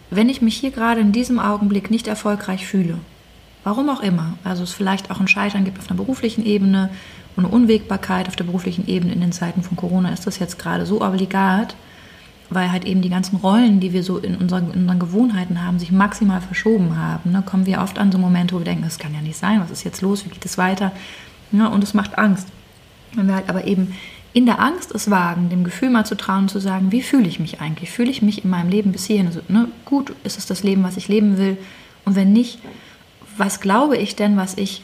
[0.09, 2.97] wenn ich mich hier gerade in diesem Augenblick nicht erfolgreich fühle,
[3.63, 6.89] warum auch immer, also es vielleicht auch ein Scheitern gibt auf einer beruflichen Ebene
[7.35, 10.57] und eine Unwägbarkeit auf der beruflichen Ebene in den Zeiten von Corona, ist das jetzt
[10.57, 11.75] gerade so obligat,
[12.49, 15.77] weil halt eben die ganzen Rollen, die wir so in unseren, in unseren Gewohnheiten haben,
[15.77, 17.31] sich maximal verschoben haben.
[17.31, 17.43] Ne?
[17.45, 19.69] Kommen wir oft an so Momente, wo wir denken, das kann ja nicht sein, was
[19.69, 20.91] ist jetzt los, wie geht es weiter?
[21.51, 22.47] Ja, und es macht Angst.
[23.13, 23.95] Wenn wir halt aber eben
[24.33, 27.39] in der Angst es wagen, dem Gefühl mal zu trauen, zu sagen, wie fühle ich
[27.39, 27.89] mich eigentlich?
[27.89, 29.27] Fühle ich mich in meinem Leben bis hierhin?
[29.27, 31.57] Also, ne, gut, ist es das Leben, was ich leben will?
[32.05, 32.59] Und wenn nicht,
[33.37, 34.83] was glaube ich denn, was ich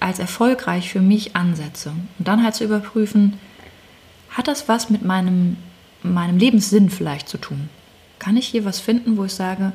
[0.00, 1.92] als erfolgreich für mich ansetze?
[2.18, 3.34] Und dann halt zu überprüfen,
[4.30, 5.56] hat das was mit meinem,
[6.02, 7.68] meinem Lebenssinn vielleicht zu tun?
[8.18, 9.72] Kann ich hier was finden, wo ich sage,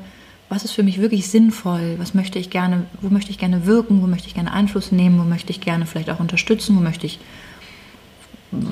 [0.49, 4.01] was ist für mich wirklich sinnvoll, was möchte ich gerne, wo möchte ich gerne wirken,
[4.01, 7.05] wo möchte ich gerne Einfluss nehmen, wo möchte ich gerne vielleicht auch unterstützen, wo möchte
[7.05, 7.19] ich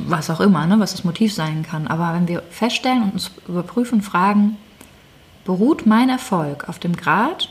[0.07, 1.87] was auch immer, ne, was das Motiv sein kann.
[1.87, 4.57] Aber wenn wir feststellen und uns überprüfen, fragen,
[5.45, 7.49] beruht mein Erfolg auf dem Grad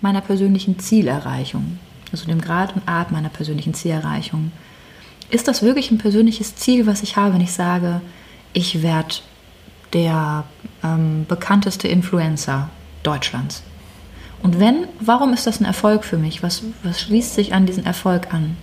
[0.00, 1.78] meiner persönlichen Zielerreichung,
[2.12, 4.52] also dem Grad und Art meiner persönlichen Zielerreichung.
[5.30, 8.00] Ist das wirklich ein persönliches Ziel, was ich habe, wenn ich sage,
[8.52, 9.16] ich werde
[9.92, 10.44] der
[10.84, 12.68] ähm, bekannteste Influencer
[13.02, 13.62] Deutschlands?
[14.42, 16.42] Und wenn, warum ist das ein Erfolg für mich?
[16.42, 18.56] Was, was schließt sich an diesen Erfolg an?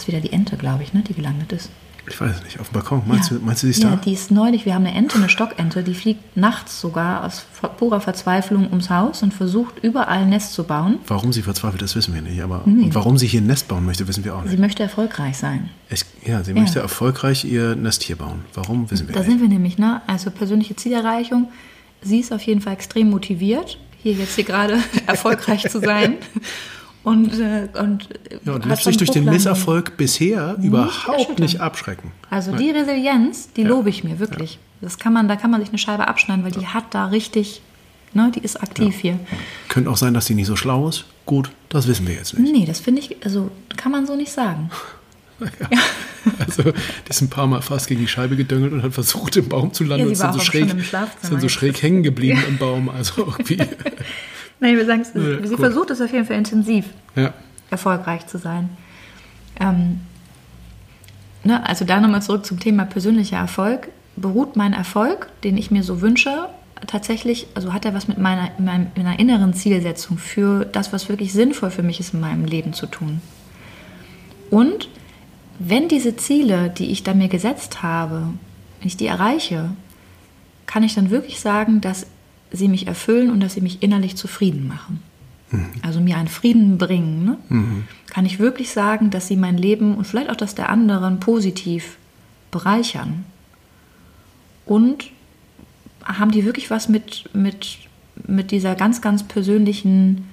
[0.00, 1.68] Das ist wieder die Ente, glaube ich, ne, die gelandet ist.
[2.08, 3.02] Ich weiß es nicht, auf dem Balkon.
[3.06, 3.36] Meinst, ja.
[3.36, 3.96] du, meinst du, die ist ja, da?
[3.96, 7.44] die ist neulich, wir haben eine Ente, eine Stockente, die fliegt nachts sogar aus
[7.76, 11.00] purer Verzweiflung ums Haus und versucht überall ein Nest zu bauen.
[11.06, 12.40] Warum sie verzweifelt, das wissen wir nicht.
[12.40, 12.88] Aber nee.
[12.92, 14.52] warum sie hier ein Nest bauen möchte, wissen wir auch nicht.
[14.52, 15.68] Sie möchte erfolgreich sein.
[15.90, 16.60] Ich, ja, sie ja.
[16.62, 18.46] möchte erfolgreich ihr Nest hier bauen.
[18.54, 19.28] Warum, wissen wir da nicht.
[19.28, 20.00] Da sind wir nämlich, ne?
[20.06, 21.50] Also persönliche Zielerreichung.
[22.00, 26.14] Sie ist auf jeden Fall extrem motiviert, hier jetzt hier gerade erfolgreich zu sein.
[27.02, 28.08] Und, äh, und,
[28.44, 32.12] ja, und lässt sich durch den Misserfolg bisher nicht überhaupt nicht abschrecken.
[32.28, 32.60] Also Nein.
[32.60, 33.68] die Resilienz, die ja.
[33.68, 34.54] lobe ich mir wirklich.
[34.54, 34.58] Ja.
[34.82, 37.62] Das kann man, da kann man sich eine Scheibe abschneiden, weil die hat da richtig,
[38.12, 39.00] ne, die ist aktiv ja.
[39.00, 39.20] hier.
[39.68, 41.04] Könnte auch sein, dass die nicht so schlau ist.
[41.24, 42.52] Gut, das wissen wir jetzt nicht.
[42.52, 44.70] Nee, das finde ich, also kann man so nicht sagen.
[45.40, 45.78] Ja.
[46.38, 49.48] Also, die ist ein paar Mal fast gegen die Scheibe gedöngelt und hat versucht, im
[49.48, 50.00] Baum zu landen.
[50.00, 52.90] Ja, und ist dann so schräg, ist dann so schräg hängen geblieben im Baum.
[52.90, 53.56] Also irgendwie.
[54.60, 55.56] Nein, wir sagen sie cool.
[55.56, 56.86] versucht es auf jeden Fall intensiv,
[57.16, 57.32] ja.
[57.70, 58.68] erfolgreich zu sein.
[59.58, 60.00] Ähm,
[61.44, 63.88] ne, also da nochmal zurück zum Thema persönlicher Erfolg.
[64.16, 66.48] Beruht mein Erfolg, den ich mir so wünsche,
[66.86, 71.70] tatsächlich, also hat er was mit meiner, meiner inneren Zielsetzung für das, was wirklich sinnvoll
[71.70, 73.20] für mich ist in meinem Leben zu tun.
[74.50, 74.88] Und
[75.58, 78.26] wenn diese Ziele, die ich da mir gesetzt habe,
[78.80, 79.70] wenn ich die erreiche,
[80.66, 82.06] kann ich dann wirklich sagen, dass
[82.52, 85.02] sie mich erfüllen und dass sie mich innerlich zufrieden machen.
[85.50, 85.66] Mhm.
[85.82, 87.24] Also mir einen Frieden bringen.
[87.24, 87.36] Ne?
[87.48, 87.84] Mhm.
[88.08, 91.96] Kann ich wirklich sagen, dass sie mein Leben und vielleicht auch das der anderen positiv
[92.50, 93.24] bereichern?
[94.66, 95.10] Und
[96.04, 97.78] haben die wirklich was mit, mit,
[98.26, 100.28] mit dieser ganz, ganz persönlichen,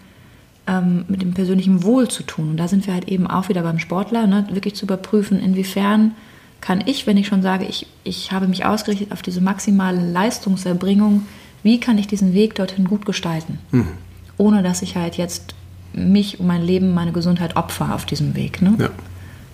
[0.68, 2.52] ähm, mit dem persönlichen Wohl zu tun?
[2.52, 4.48] Und da sind wir halt eben auch wieder beim Sportler, ne?
[4.52, 6.14] wirklich zu überprüfen, inwiefern
[6.62, 11.26] kann ich, wenn ich schon sage, ich, ich habe mich ausgerichtet auf diese maximale Leistungserbringung,
[11.68, 13.90] wie kann ich diesen Weg dorthin gut gestalten, mhm.
[14.38, 15.54] ohne dass ich halt jetzt
[15.92, 18.62] mich und mein Leben, meine Gesundheit opfer auf diesem Weg.
[18.62, 18.76] Ne?
[18.80, 18.90] Ja.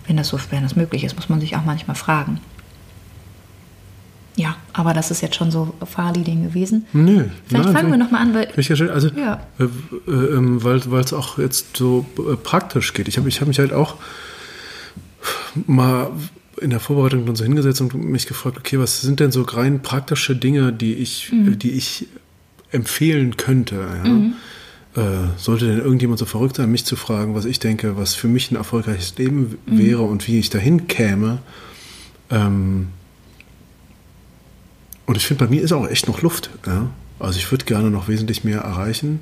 [0.05, 2.39] Wenn das so, wenn das möglich ist, muss man sich auch manchmal fragen.
[4.35, 6.85] Ja, aber das ist jetzt schon so Fahrleading gewesen.
[6.93, 7.25] Nö.
[7.47, 8.47] Vielleicht nein, fangen wir nochmal an, weil.
[8.89, 9.41] Also, ja.
[9.59, 13.07] äh, äh, ähm, weil es auch jetzt so äh, praktisch geht.
[13.07, 13.95] Ich habe ich hab mich halt auch
[15.65, 16.11] mal
[16.61, 19.81] in der Vorbereitung dann so hingesetzt und mich gefragt, okay, was sind denn so rein
[19.81, 21.57] praktische Dinge, die ich, mhm.
[21.57, 22.07] die ich
[22.71, 23.75] empfehlen könnte?
[23.75, 24.09] Ja?
[24.09, 24.33] Mhm.
[24.95, 28.27] Äh, sollte denn irgendjemand so verrückt sein, mich zu fragen, was ich denke, was für
[28.27, 29.77] mich ein erfolgreiches Leben mhm.
[29.79, 31.39] wäre und wie ich dahin käme?
[32.29, 32.89] Ähm,
[35.05, 36.51] und ich finde, bei mir ist auch echt noch Luft.
[36.65, 36.91] Ja?
[37.19, 39.21] Also ich würde gerne noch wesentlich mehr erreichen.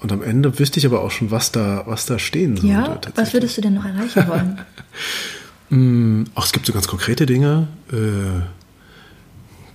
[0.00, 2.68] Und am Ende wüsste ich aber auch schon, was da, was da stehen sollte.
[2.68, 4.60] Ja, was würdest du denn noch erreichen wollen?
[5.70, 7.68] Mm, ach, es gibt so ganz konkrete Dinge.
[7.92, 8.42] Äh,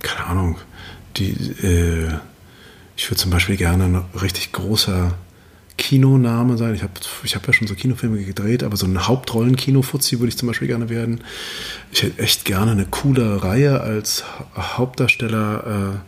[0.04, 0.58] keine Ahnung.
[1.16, 2.12] Die, äh,
[2.96, 5.14] ich würde zum Beispiel gerne ein richtig großer
[5.76, 6.74] Kinoname sein.
[6.74, 6.92] Ich habe
[7.24, 10.68] ich hab ja schon so Kinofilme gedreht, aber so ein Hauptrollen-Kino-Fuzzi würde ich zum Beispiel
[10.68, 11.20] gerne werden.
[11.92, 14.24] Ich hätte echt gerne eine coole Reihe als
[14.56, 16.00] Hauptdarsteller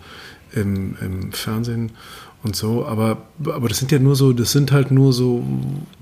[0.55, 1.93] äh, im, im Fernsehen
[2.43, 2.87] und so.
[2.87, 5.45] Aber, aber das sind ja nur so, das sind halt nur so,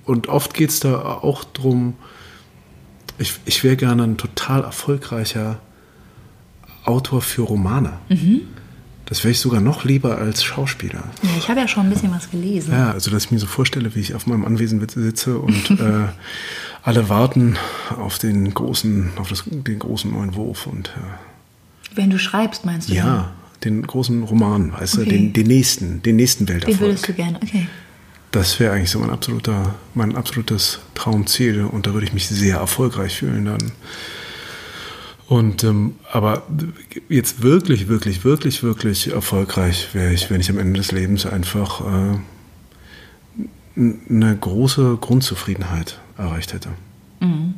[0.04, 1.94] und oft geht es da auch drum,
[3.18, 5.60] ich, ich wäre gerne ein total erfolgreicher
[6.84, 7.94] Autor für Romane.
[8.08, 8.42] Mhm.
[9.06, 11.04] Das wäre ich sogar noch lieber als Schauspieler.
[11.22, 12.72] Ja, ich habe ja schon ein bisschen was gelesen.
[12.72, 16.08] Ja, also dass ich mir so vorstelle, wie ich auf meinem Anwesen sitze und äh,
[16.82, 17.56] alle warten
[17.98, 22.88] auf den großen, auf das, den großen neuen Wurf und äh, wenn du schreibst, meinst
[22.88, 22.94] du?
[22.94, 25.04] Ja, den, den großen Roman, weißt okay.
[25.04, 26.78] du, den, den nächsten, den nächsten Welterfolg.
[26.78, 27.68] Den würdest du gerne, okay.
[28.34, 32.56] Das wäre eigentlich so mein absoluter, mein absolutes Traumziel und da würde ich mich sehr
[32.56, 33.70] erfolgreich fühlen dann.
[35.28, 36.42] Und ähm, aber
[37.08, 41.80] jetzt wirklich, wirklich, wirklich, wirklich erfolgreich wäre ich, wenn ich am Ende des Lebens einfach
[41.80, 42.18] äh,
[44.10, 46.70] eine große Grundzufriedenheit erreicht hätte.
[47.20, 47.54] Mhm.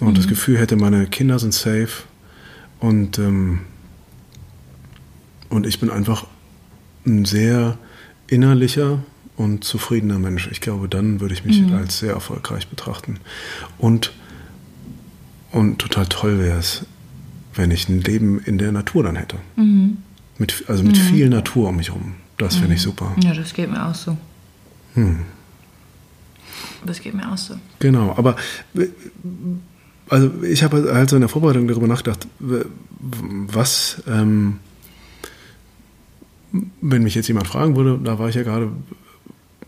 [0.00, 0.14] Und mhm.
[0.14, 2.04] das Gefühl hätte, meine Kinder sind safe
[2.80, 3.60] und, ähm,
[5.50, 6.26] und ich bin einfach
[7.04, 7.76] ein sehr
[8.26, 9.00] innerlicher
[9.36, 10.48] und zufriedener Mensch.
[10.50, 11.74] Ich glaube, dann würde ich mich mhm.
[11.74, 13.18] als sehr erfolgreich betrachten.
[13.78, 14.12] Und,
[15.52, 16.86] und total toll wäre es,
[17.54, 19.36] wenn ich ein Leben in der Natur dann hätte.
[19.56, 19.98] Mhm.
[20.38, 21.00] Mit, also mit mhm.
[21.00, 22.14] viel Natur um mich herum.
[22.38, 23.14] Das finde ich super.
[23.22, 24.16] Ja, das geht mir auch so.
[24.94, 25.20] Hm.
[26.84, 27.54] Das geht mir auch so.
[27.78, 28.36] Genau, aber
[30.08, 34.58] also ich habe halt so in der Vorbereitung darüber nachgedacht, was, ähm,
[36.80, 38.70] wenn mich jetzt jemand fragen würde, da war ich ja gerade,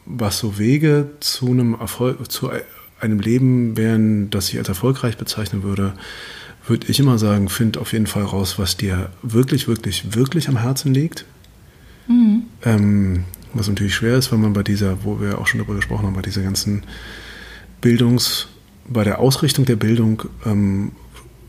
[0.08, 2.50] was so Wege zu einem Erfolg, zu
[3.00, 5.92] einem Leben wären, das ich als erfolgreich bezeichnen würde,
[6.66, 10.58] würde ich immer sagen, find auf jeden Fall raus, was dir wirklich, wirklich, wirklich am
[10.58, 11.24] Herzen liegt.
[12.64, 16.06] Ähm, was natürlich schwer ist, wenn man bei dieser, wo wir auch schon darüber gesprochen
[16.06, 16.82] haben, bei dieser ganzen
[17.80, 18.48] Bildungs,
[18.88, 20.92] bei der Ausrichtung der Bildung ähm,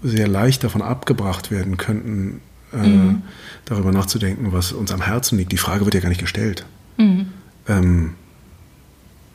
[0.03, 2.41] sehr leicht davon abgebracht werden könnten,
[2.71, 2.77] äh,
[3.65, 5.51] darüber nachzudenken, was uns am Herzen liegt.
[5.51, 6.65] Die Frage wird ja gar nicht gestellt.
[7.67, 8.13] Ähm,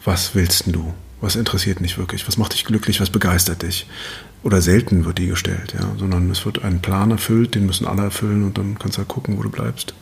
[0.04, 0.94] was willst denn du?
[1.20, 2.26] Was interessiert dich wirklich?
[2.28, 3.00] Was macht dich glücklich?
[3.00, 3.86] Was begeistert dich?
[4.42, 8.02] Oder selten wird die gestellt, ja, sondern es wird ein Plan erfüllt, den müssen alle
[8.02, 9.94] erfüllen und dann kannst du halt gucken, wo du bleibst.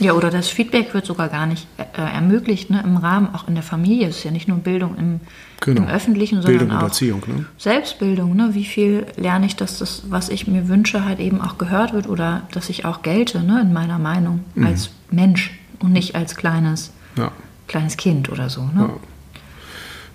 [0.00, 2.82] Ja, oder das Feedback wird sogar gar nicht äh, ermöglicht, ne?
[2.84, 4.08] im Rahmen, auch in der Familie.
[4.08, 5.20] Es ist ja nicht nur Bildung im,
[5.60, 5.82] Genau.
[5.82, 7.44] im Öffentlichen, sondern Bildung und auch Erziehung, ne?
[7.58, 8.34] Selbstbildung.
[8.34, 8.50] Ne?
[8.54, 12.08] Wie viel lerne ich, dass das, was ich mir wünsche, halt eben auch gehört wird
[12.08, 13.60] oder dass ich auch gelte ne?
[13.60, 14.66] in meiner Meinung Mhm.
[14.66, 17.30] als Mensch und nicht als kleines, Ja.
[17.72, 18.62] Kleines Kind oder so.
[18.62, 18.72] Ne?
[18.76, 18.90] Ja.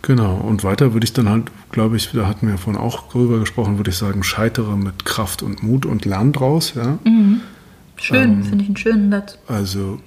[0.03, 3.39] Genau, und weiter würde ich dann halt, glaube ich, da hatten wir vorhin auch drüber
[3.39, 6.99] gesprochen, würde ich sagen, scheitere mit Kraft und Mut und lern draus, ja.
[7.95, 8.43] Schön, Ähm.
[8.43, 9.39] finde ich einen schönen Satz.
[9.47, 9.99] Also,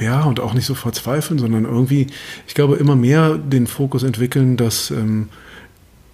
[0.00, 2.08] ja, und auch nicht so verzweifeln, sondern irgendwie,
[2.48, 5.28] ich glaube, immer mehr den Fokus entwickeln, dass, ähm,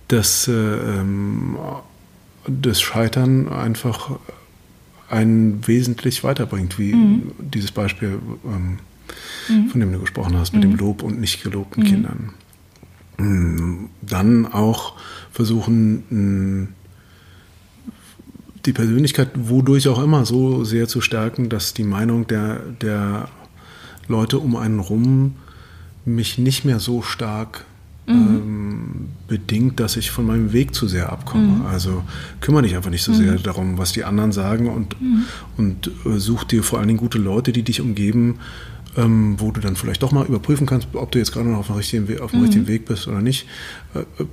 [0.08, 1.56] dass äh, ähm,
[2.46, 4.10] das Scheitern einfach
[5.08, 8.78] einen wesentlich weiterbringt, wie dieses Beispiel, ähm,
[9.70, 12.30] von dem du gesprochen hast, mit dem Lob und nicht gelobten Kindern.
[13.18, 14.94] Mm, Dann auch
[15.30, 16.68] versuchen, mm,
[18.64, 23.28] die Persönlichkeit wodurch auch immer so sehr zu stärken, dass die Meinung der, der
[24.08, 25.36] Leute um einen rum
[26.04, 27.64] mich nicht mehr so stark
[28.08, 31.66] ähm, bedingt, dass ich von meinem Weg zu sehr abkomme.
[31.66, 32.04] Also
[32.40, 34.96] kümmere dich einfach nicht so sehr darum, was die anderen sagen und,
[35.56, 38.38] und äh, such dir vor allen Dingen gute Leute, die dich umgeben,
[38.96, 41.66] ähm, wo du dann vielleicht doch mal überprüfen kannst, ob du jetzt gerade noch auf
[41.66, 43.46] dem richtigen, We auf dem richtigen Weg bist oder nicht.
[43.94, 44.26] Äh, äh,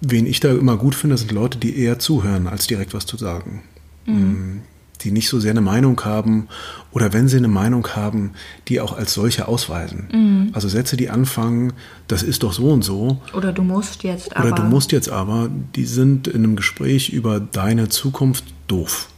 [0.00, 3.16] wen ich da immer gut finde, sind Leute, die eher zuhören, als direkt was zu
[3.16, 3.62] sagen.
[4.06, 4.58] Mm,
[5.04, 6.48] Die nicht so sehr eine Meinung haben
[6.90, 8.32] oder wenn sie eine Meinung haben,
[8.68, 10.50] die auch als solche ausweisen.
[10.54, 11.74] Also Sätze, die anfangen,
[12.08, 14.50] das ist doch so und so, Oder du musst jetzt oder aber.
[14.56, 19.08] du musst jetzt aber, die sind in einem Gespräch über deine Zukunft doof.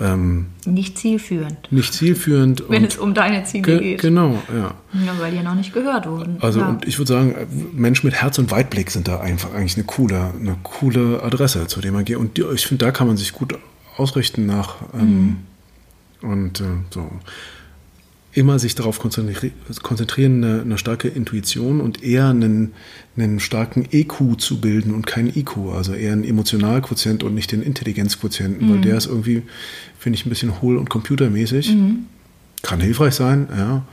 [0.00, 2.64] Ähm, Nicht zielführend, nicht zielführend.
[2.68, 4.00] wenn es um deine Ziele ge geht.
[4.00, 4.74] genau, ja.
[5.06, 6.38] Ja, weil die ja noch nicht gehört wurden.
[6.40, 6.68] Also ja.
[6.68, 7.34] und ich würde sagen,
[7.72, 11.80] Mensch mit Herz und Weitblick sind da einfach eigentlich eine coole, eine coole Adresse, zu
[11.80, 12.16] der man geht.
[12.16, 13.54] Und die, ich finde, da kann man sich gut
[13.96, 15.38] ausrichten nach ähm,
[16.22, 17.10] und äh, so
[18.34, 22.72] immer sich darauf konzentri konzentrieren, eine, eine starke Intuition und eher einen,
[23.16, 27.62] einen starken EQ zu bilden und keinen IQ, also eher einen Emotionalquotient und nicht den
[27.62, 29.42] Intelligenzquotienten, weil der ist irgendwie,
[29.98, 31.68] finde ich, ein bisschen hohl und computermäßig.
[32.62, 33.84] Kann hilfreich sein, ja.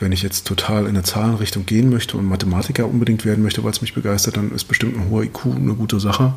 [0.00, 3.70] Wenn ich jetzt total in eine Zahlenrichtung gehen möchte und Mathematiker unbedingt werden möchte, weil
[3.70, 6.34] es mich begeistert, dann ist bestimmt ein hoher IQ eine gute Sache.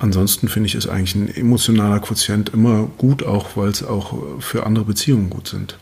[0.00, 4.64] Ansonsten finde ich, ist eigentlich ein emotionaler Quotient immer gut, auch weil es auch für
[4.64, 5.78] andere Beziehungen gut sind.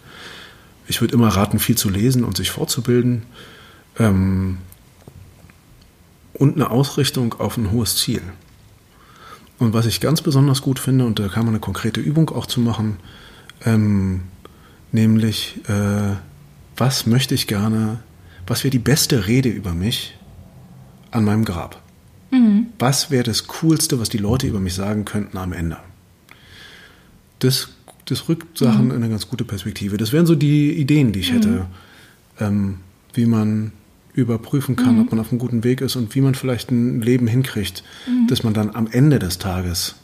[0.88, 3.22] Ich würde immer raten, viel zu lesen und sich fortzubilden.
[3.96, 4.58] Ähm,
[6.34, 8.20] und eine Ausrichtung auf ein hohes Ziel.
[9.60, 12.46] Und was ich ganz besonders gut finde, und da kann man eine konkrete Übung auch
[12.46, 12.96] zu machen,
[13.64, 14.22] ähm,
[14.90, 16.16] nämlich, äh,
[16.76, 18.00] was möchte ich gerne,
[18.48, 20.18] was wäre die beste Rede über mich
[21.12, 21.80] an meinem Grab?
[22.78, 25.78] Was wäre das Coolste, was die Leute über mich sagen könnten am Ende?
[27.38, 27.68] Das,
[28.04, 29.96] das rückt Sachen in eine ganz gute Perspektive.
[29.96, 31.66] Das wären so die Ideen, die ich hätte,
[32.38, 32.78] ähm,
[33.14, 33.72] wie man
[34.14, 37.26] überprüfen kann, ob man auf einem guten Weg ist und wie man vielleicht ein Leben
[37.26, 37.84] hinkriegt,
[38.28, 39.94] dass man dann am Ende des Tages,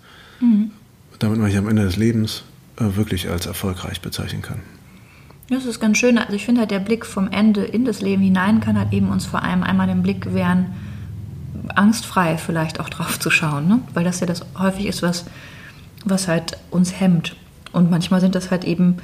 [1.19, 2.45] damit man ich am Ende des Lebens,
[2.77, 4.59] äh, wirklich als erfolgreich bezeichnen kann.
[5.49, 6.19] Das ist ganz schön.
[6.19, 9.11] Also ich finde halt, der Blick vom Ende in das Leben hinein kann halt eben
[9.11, 10.67] uns vor allem einmal den Blick gewähren,
[11.75, 13.81] angstfrei vielleicht auch drauf zu schauen, ne?
[13.95, 15.25] weil das ja das häufig ist, was,
[16.05, 17.37] was halt uns hemmt.
[17.73, 18.99] Und manchmal sind das halt eben,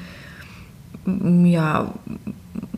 [1.04, 1.94] mm, ja,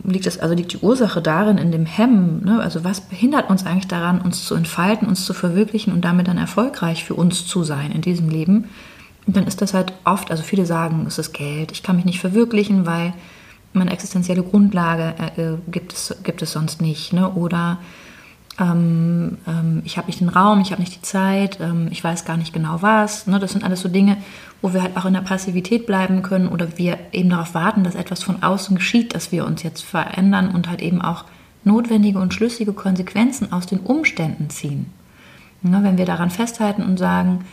[0.04, 2.60] liegt das, also liegt die Ursache darin, in dem Hemmen, ne?
[2.60, 6.38] also was behindert uns eigentlich daran, uns zu entfalten, uns zu verwirklichen und damit dann
[6.38, 8.66] erfolgreich für uns zu sein in diesem Leben.
[9.26, 12.04] Und dann ist das halt oft, also viele sagen, es ist Geld, ich kann mich
[12.04, 13.12] nicht verwirklichen, weil
[13.72, 17.12] meine existenzielle Grundlage äh, äh, gibt, es, gibt es sonst nicht.
[17.12, 17.30] Ne?
[17.30, 17.78] Oder
[18.60, 22.24] ähm, ähm, ich habe nicht den Raum, ich habe nicht die Zeit, ähm, ich weiß
[22.24, 23.26] gar nicht genau was.
[23.26, 23.38] Ne?
[23.38, 24.18] Das sind alles so Dinge,
[24.60, 27.94] wo wir halt auch in der Passivität bleiben können oder wir eben darauf warten, dass
[27.94, 31.24] etwas von außen geschieht, dass wir uns jetzt verändern und halt eben auch
[31.64, 34.86] notwendige und schlüssige Konsequenzen aus den Umständen ziehen.
[35.62, 35.80] Ne?
[35.82, 37.44] Wenn wir daran festhalten und sagen,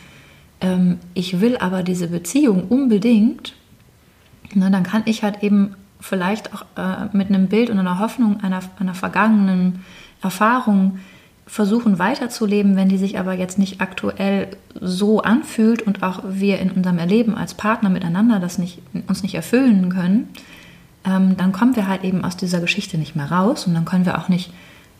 [0.60, 3.54] ähm, ich will aber diese Beziehung unbedingt,
[4.54, 8.40] ne, dann kann ich halt eben vielleicht auch äh, mit einem Bild und einer Hoffnung
[8.42, 9.84] einer, einer vergangenen
[10.22, 10.98] Erfahrung
[11.46, 14.48] versuchen weiterzuleben, wenn die sich aber jetzt nicht aktuell
[14.80, 19.34] so anfühlt und auch wir in unserem Erleben als Partner miteinander das nicht, uns nicht
[19.34, 20.28] erfüllen können,
[21.04, 24.06] ähm, dann kommen wir halt eben aus dieser Geschichte nicht mehr raus und dann können
[24.06, 24.52] wir auch nicht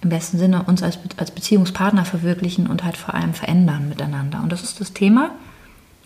[0.02, 4.40] im besten Sinne uns als, als Beziehungspartner verwirklichen und halt vor allem verändern miteinander.
[4.42, 5.30] Und das ist das Thema.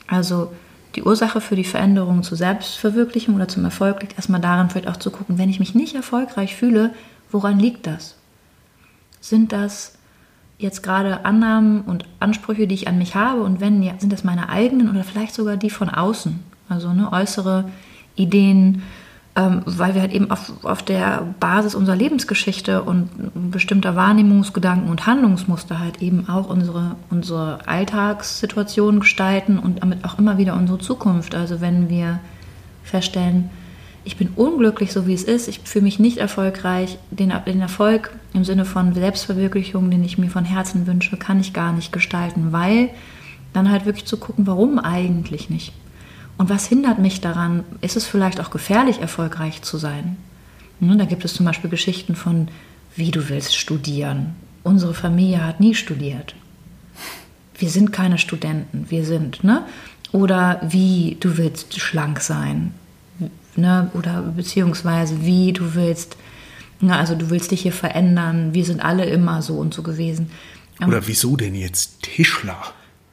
[0.07, 0.53] Also
[0.95, 4.97] die Ursache für die Veränderung zur Selbstverwirklichung oder zum Erfolg liegt erstmal darin, vielleicht auch
[4.97, 6.93] zu gucken, wenn ich mich nicht erfolgreich fühle,
[7.31, 8.17] woran liegt das?
[9.25, 9.95] Sind das
[10.59, 13.41] jetzt gerade Annahmen und Ansprüche, die ich an mich habe?
[13.41, 16.41] Und wenn, ja, sind das meine eigenen oder vielleicht sogar die von außen?
[16.69, 17.71] Also ne, äußere
[18.17, 18.83] Ideen,
[19.35, 23.09] ähm, weil wir halt eben auf, auf der Basis unserer Lebensgeschichte und
[23.51, 30.37] bestimmter Wahrnehmungsgedanken und Handlungsmuster halt eben auch unsere, unsere Alltagssituation gestalten und damit auch immer
[30.37, 31.35] wieder unsere Zukunft.
[31.35, 32.21] Also wenn wir
[32.83, 33.49] feststellen,
[34.05, 38.11] ich bin unglücklich, so wie es ist, ich fühle mich nicht erfolgreich, den, den Erfolg
[38.35, 42.53] im Sinne von Selbstverwirklichung, den ich mir von Herzen wünsche, kann ich gar nicht gestalten,
[42.53, 42.91] weil
[43.55, 45.73] dann halt wirklich zu gucken, warum eigentlich nicht.
[46.37, 47.65] Und was hindert mich daran?
[47.81, 50.17] Ist es vielleicht auch gefährlich, erfolgreich zu sein?
[50.81, 52.49] Ne, da gibt es zum Beispiel Geschichten von,
[52.97, 54.35] wie du willst studieren.
[54.65, 56.35] Unsere Familie hat nie studiert.
[57.57, 59.65] Wir sind keine Studenten, wir sind, ne?
[60.11, 62.73] Oder wie du willst schlank sein.
[63.57, 63.91] Ne?
[63.95, 66.17] Oder beziehungsweise wie du willst,
[66.81, 66.97] ne?
[66.97, 68.53] also du willst dich hier verändern.
[68.53, 70.31] Wir sind alle immer so und so gewesen.
[70.85, 72.59] Oder wieso denn jetzt Tischler?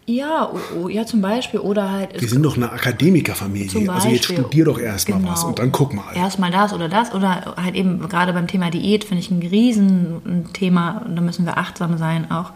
[0.08, 1.60] Ja, oh, oh, ja, zum Beispiel.
[1.60, 2.20] Oder halt.
[2.20, 3.90] Wir sind doch eine Akademikerfamilie.
[3.90, 6.14] Also jetzt studier doch erstmal genau, was und dann guck mal.
[6.16, 7.14] Erstmal das oder das.
[7.14, 11.06] Oder halt eben gerade beim Thema Diät finde ich ein Riesenthema.
[11.08, 12.52] Da müssen wir achtsam sein auch.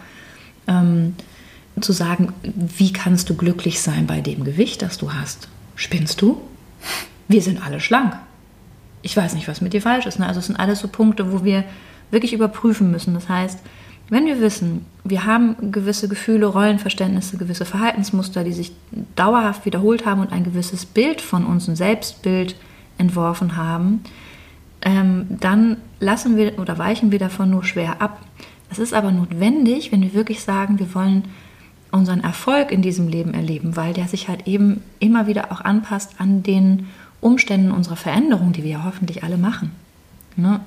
[0.68, 1.16] Ähm,
[1.80, 5.50] zu sagen, wie kannst du glücklich sein bei dem Gewicht, das du hast?
[5.76, 6.42] Spinnst du?
[7.28, 8.16] Wir sind alle schlank.
[9.02, 10.20] Ich weiß nicht, was mit dir falsch ist.
[10.20, 10.28] Ne?
[10.28, 11.64] Also es sind alles so Punkte, wo wir
[12.12, 13.14] wirklich überprüfen müssen.
[13.14, 13.60] Das heißt,
[14.10, 18.72] wenn wir wissen, wir haben gewisse Gefühle, Rollenverständnisse, gewisse Verhaltensmuster, die sich
[19.16, 22.56] dauerhaft wiederholt haben und ein gewisses Bild von uns, ein Selbstbild
[22.98, 24.04] entworfen haben,
[24.84, 28.22] ähm, dann lassen wir oder weichen wir davon nur schwer ab.
[28.70, 31.24] Es ist aber notwendig, wenn wir wirklich sagen, wir wollen
[31.92, 36.16] unseren Erfolg in diesem Leben erleben, weil der sich halt eben immer wieder auch anpasst
[36.20, 36.88] an den
[37.26, 39.72] Umständen unserer Veränderung, die wir ja hoffentlich alle machen.
[40.36, 40.60] Ne?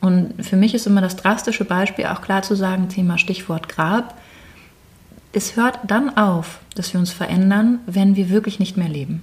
[0.00, 4.20] Und für mich ist immer das drastische Beispiel auch klar zu sagen, Thema Stichwort Grab.
[5.32, 9.22] Es hört dann auf, dass wir uns verändern, wenn wir wirklich nicht mehr leben.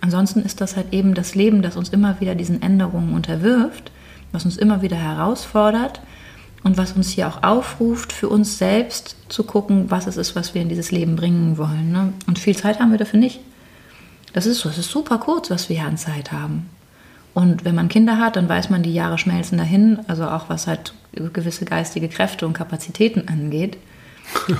[0.00, 3.92] Ansonsten ist das halt eben das Leben, das uns immer wieder diesen Änderungen unterwirft,
[4.32, 6.00] was uns immer wieder herausfordert
[6.64, 10.54] und was uns hier auch aufruft, für uns selbst zu gucken, was es ist, was
[10.54, 11.92] wir in dieses Leben bringen wollen.
[11.92, 12.12] Ne?
[12.26, 13.40] Und viel Zeit haben wir dafür nicht.
[14.34, 16.68] Das ist so, es ist super kurz, was wir hier an Zeit haben.
[17.34, 20.66] Und wenn man Kinder hat, dann weiß man, die Jahre schmelzen dahin, also auch was
[20.66, 23.78] halt gewisse geistige Kräfte und Kapazitäten angeht.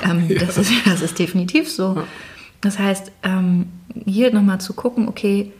[0.04, 0.40] Ähm, ja.
[0.40, 2.04] das, ist, das ist definitiv so.
[2.60, 3.70] Das heißt, ähm,
[4.04, 5.52] hier nochmal zu gucken, okay,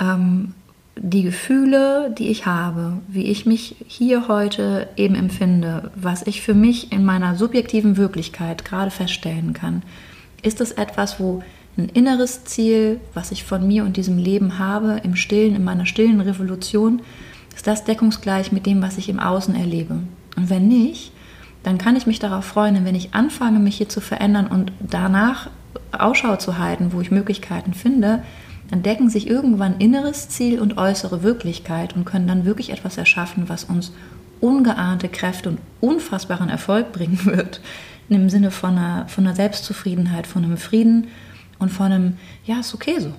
[0.00, 0.54] ähm,
[0.96, 6.54] die Gefühle, die ich habe, wie ich mich hier heute eben empfinde, was ich für
[6.54, 9.82] mich in meiner subjektiven Wirklichkeit gerade feststellen kann,
[10.42, 11.42] ist das etwas, wo
[11.78, 15.86] ein inneres Ziel, was ich von mir und diesem Leben habe, im Stillen, in meiner
[15.86, 17.02] stillen Revolution,
[17.54, 20.00] ist das deckungsgleich mit dem, was ich im Außen erlebe.
[20.36, 21.12] Und wenn nicht,
[21.62, 25.50] dann kann ich mich darauf freuen, wenn ich anfange, mich hier zu verändern und danach
[25.92, 28.22] Ausschau zu halten, wo ich Möglichkeiten finde,
[28.70, 33.48] dann decken sich irgendwann inneres Ziel und äußere Wirklichkeit und können dann wirklich etwas erschaffen,
[33.48, 33.92] was uns
[34.40, 37.60] ungeahnte Kräfte und unfassbaren Erfolg bringen wird.
[38.08, 41.08] Im Sinne von einer, von einer Selbstzufriedenheit, von einem Frieden,
[41.58, 43.12] und von einem, ja, ist okay so.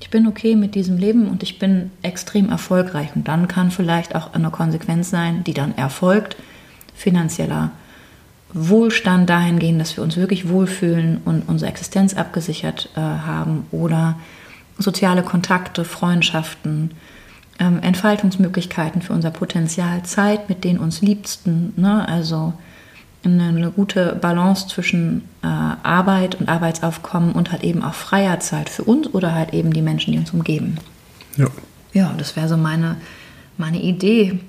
[0.00, 3.10] Ich bin okay mit diesem Leben und ich bin extrem erfolgreich.
[3.14, 6.36] Und dann kann vielleicht auch eine Konsequenz sein, die dann erfolgt,
[6.94, 7.70] finanzieller
[8.52, 14.16] Wohlstand dahingehend, dass wir uns wirklich wohlfühlen und unsere Existenz abgesichert äh, haben oder
[14.78, 16.92] soziale Kontakte, Freundschaften,
[17.58, 22.08] ähm, Entfaltungsmöglichkeiten für unser Potenzial, Zeit mit den uns Liebsten, ne?
[22.08, 22.54] also
[23.24, 28.68] eine, eine gute Balance zwischen äh, Arbeit und Arbeitsaufkommen und halt eben auch freier Zeit
[28.68, 30.78] für uns oder halt eben die Menschen, die uns umgeben.
[31.36, 31.46] Ja.
[31.92, 32.96] Ja, das wäre so meine,
[33.56, 34.40] meine Idee.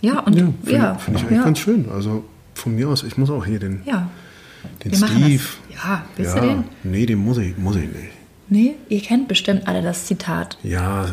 [0.00, 1.88] Ja, und Ja, ja, finde find ich eigentlich ja, ganz schön.
[1.90, 2.24] Also
[2.54, 4.08] von mir aus, ich muss auch hier den, ja.
[4.84, 5.42] den Steve.
[5.74, 6.64] Ja, willst ja, du den?
[6.84, 8.17] Nee, den muss ich, muss ich nicht.
[8.50, 10.56] Nee, ihr kennt bestimmt alle das Zitat.
[10.62, 11.08] Ja, äh,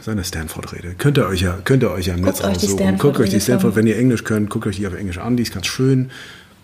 [0.00, 0.94] seine Stanford-Rede.
[0.98, 2.98] Könnt ihr euch ja, könnt ihr euch ja im Netz euch die aussuchen.
[2.98, 5.36] Guckt euch die Stanford, wenn ihr Englisch könnt, guckt euch die auf Englisch an.
[5.36, 6.10] Die ist ganz schön.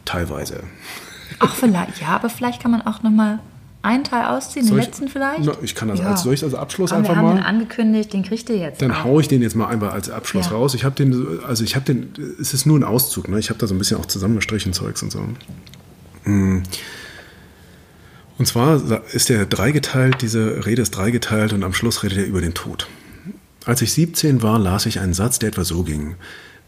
[0.04, 0.60] Teilweise.
[1.38, 3.38] Ach, vielleicht, ja, aber vielleicht kann man auch nochmal
[3.82, 5.44] einen Teil ausziehen, den Soll ich- letzten vielleicht.
[5.44, 7.34] Na, ich kann das als- soll ich das als Abschluss aber einfach wir haben mal?
[7.36, 8.82] den angekündigt, den kriegt ihr jetzt.
[8.82, 9.04] Dann auch.
[9.04, 10.52] hau ich den jetzt mal einfach als Abschluss Ja.
[10.52, 10.74] raus.
[10.74, 12.08] Ich habe den, also ich habe den,
[12.40, 13.38] es ist nur ein Auszug, ne?
[13.38, 15.20] Ich habe da so ein bisschen auch zusammengestrichen Zeugs und so.
[16.24, 16.62] Mm.
[18.38, 22.40] Und zwar ist der dreigeteilt, diese Rede ist dreigeteilt und am Schluss redet er über
[22.40, 22.86] den Tod.
[23.64, 26.16] Als ich 17 war, las ich einen Satz, der etwa so ging.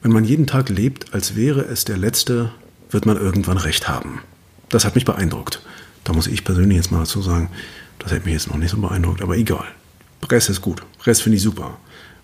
[0.02, 2.50] Wenn man jeden Tag lebt, als wäre es der letzte,
[2.90, 4.20] wird man irgendwann recht haben.
[4.68, 5.62] Das hat mich beeindruckt.
[6.04, 7.50] Da muss ich persönlich jetzt mal dazu sagen,
[7.98, 9.66] das hat mich jetzt noch nicht so beeindruckt, aber egal.
[10.30, 10.82] Rest ist gut.
[11.04, 11.78] Rest finde ich super.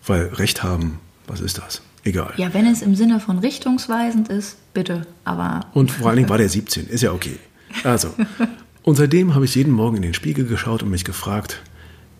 [0.06, 1.82] Weil Recht haben, was ist das?
[2.02, 2.32] Egal.
[2.36, 5.06] Ja, wenn es im Sinne von richtungsweisend ist, bitte.
[5.24, 7.38] Aber Und vor allen Dingen war der 17, ist ja okay.
[7.82, 8.14] Also,
[8.84, 11.62] und seitdem habe ich jeden Morgen in den Spiegel geschaut und mich gefragt,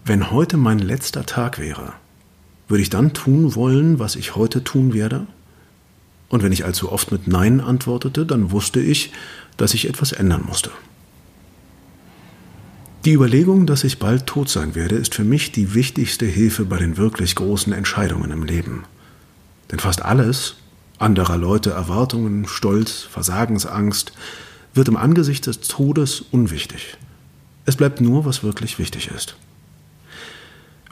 [0.05, 1.93] wenn heute mein letzter Tag wäre,
[2.69, 5.27] würde ich dann tun wollen, was ich heute tun werde?
[6.31, 9.13] Und wenn ich allzu oft mit Nein antwortete, dann wusste ich,
[9.59, 10.71] dass ich etwas ändern musste.
[13.05, 16.79] Die Überlegung, dass ich bald tot sein werde, ist für mich die wichtigste Hilfe bei
[16.79, 18.85] den wirklich großen Entscheidungen im Leben.
[19.71, 20.57] Denn fast alles,
[20.99, 24.13] anderer Leute Erwartungen, Stolz, Versagensangst,
[24.75, 26.97] wird im Angesicht des Todes unwichtig.
[27.65, 29.37] Es bleibt nur, was wirklich wichtig ist.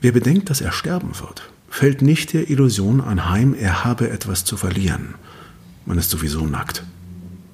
[0.01, 4.57] Wer bedenkt, dass er sterben wird, fällt nicht der Illusion anheim, er habe etwas zu
[4.57, 5.15] verlieren.
[5.85, 6.85] Man ist sowieso nackt.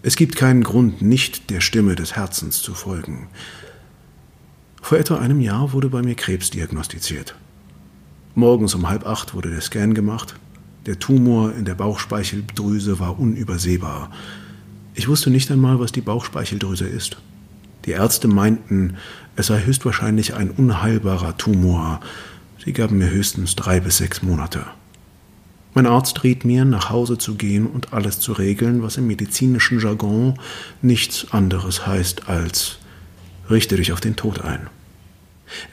[0.02, 3.28] Es gibt keinen Grund, nicht der Stimme des Herzens zu folgen.
[4.80, 7.34] Vor etwa einem Jahr wurde bei mir Krebs diagnostiziert.
[8.34, 10.36] Morgens um halb acht wurde der Scan gemacht.
[10.86, 14.10] Der Tumor in der Bauchspeicheldrüse war unübersehbar.
[14.98, 17.18] Ich wusste nicht einmal, was die Bauchspeicheldrüse ist.
[17.84, 18.96] Die Ärzte meinten,
[19.36, 22.00] es sei höchstwahrscheinlich ein unheilbarer Tumor.
[22.64, 24.66] Sie gaben mir höchstens drei bis sechs Monate.
[25.72, 29.78] Mein Arzt riet mir, nach Hause zu gehen und alles zu regeln, was im medizinischen
[29.78, 30.34] Jargon
[30.82, 32.78] nichts anderes heißt als
[33.48, 34.66] richte dich auf den Tod ein.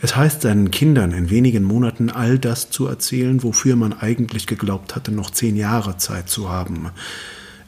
[0.04, 4.96] Es heißt seinen Kindern in wenigen Monaten all das zu erzählen, wofür man eigentlich geglaubt
[4.96, 6.92] hatte, noch zehn Jahre Zeit zu haben.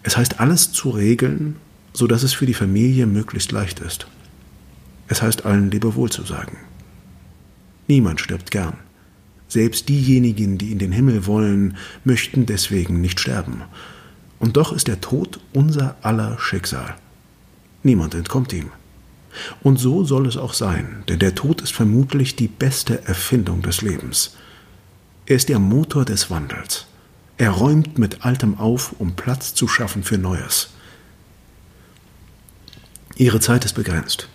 [0.07, 1.57] Es heißt alles zu regeln,
[1.91, 4.07] so dass es für die Familie möglichst leicht ist.
[5.09, 6.55] Es heißt allen Lebewohl zu sagen.
[7.89, 8.77] Niemand stirbt gern.
[9.49, 13.63] Selbst diejenigen, die in den Himmel wollen, möchten deswegen nicht sterben.
[14.39, 16.95] Und doch ist der Tod unser aller Schicksal.
[17.83, 18.71] Niemand entkommt ihm.
[19.61, 23.81] Und so soll es auch sein, denn der Tod ist vermutlich die beste Erfindung des
[23.81, 24.37] Lebens.
[25.25, 26.87] Er ist der Motor des Wandels.
[27.37, 30.71] Er räumt mit Altem auf, um Platz zu schaffen für Neues.
[33.15, 34.27] Ihre Zeit ist begrenzt,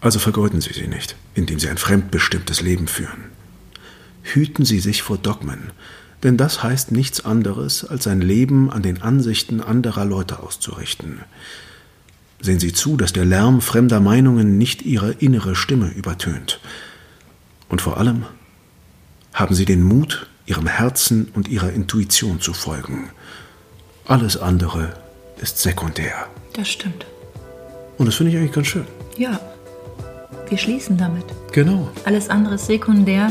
[0.00, 3.24] also vergeuden Sie sie nicht, indem Sie ein fremdbestimmtes Leben führen.
[4.22, 5.70] Hüten Sie sich vor Dogmen,
[6.22, 11.20] denn das heißt nichts anderes, als sein Leben an den Ansichten anderer Leute auszurichten.
[12.40, 16.60] Sehen Sie zu, dass der Lärm fremder Meinungen nicht Ihre innere Stimme übertönt.
[17.68, 18.24] Und vor allem
[19.32, 23.10] haben Sie den Mut, Ihrem Herzen und Ihrer Intuition zu folgen.
[24.06, 24.94] Alles andere
[25.40, 26.26] ist sekundär.
[26.54, 27.04] das stimmt.
[27.98, 28.86] Und das finde ich eigentlich ganz schön.
[29.16, 29.38] Ja,
[30.48, 31.24] wir schließen damit.
[31.52, 31.88] Genau.
[32.04, 33.30] Alles andere ist sekundär.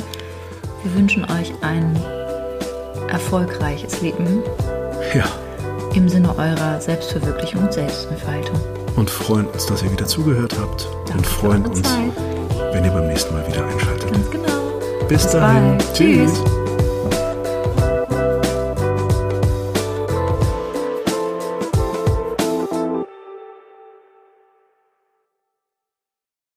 [0.84, 1.96] Wir wünschen euch ein
[3.10, 4.44] erfolgreiches Leben
[5.16, 5.24] Ja.
[5.96, 8.60] im Sinne eurer Selbstverwirklichung und Selbstentfaltung.
[8.96, 10.88] Und freuen uns, dass ihr wieder zugehört habt.
[11.08, 12.12] Danke und freuen uns, Zeit.
[12.74, 14.12] wenn ihr beim nächsten Mal wieder einschaltet.
[14.12, 14.80] Ganz genau.
[15.08, 15.78] Bis, Bis dahin.
[15.78, 15.94] bald.
[15.94, 16.67] Tschüss.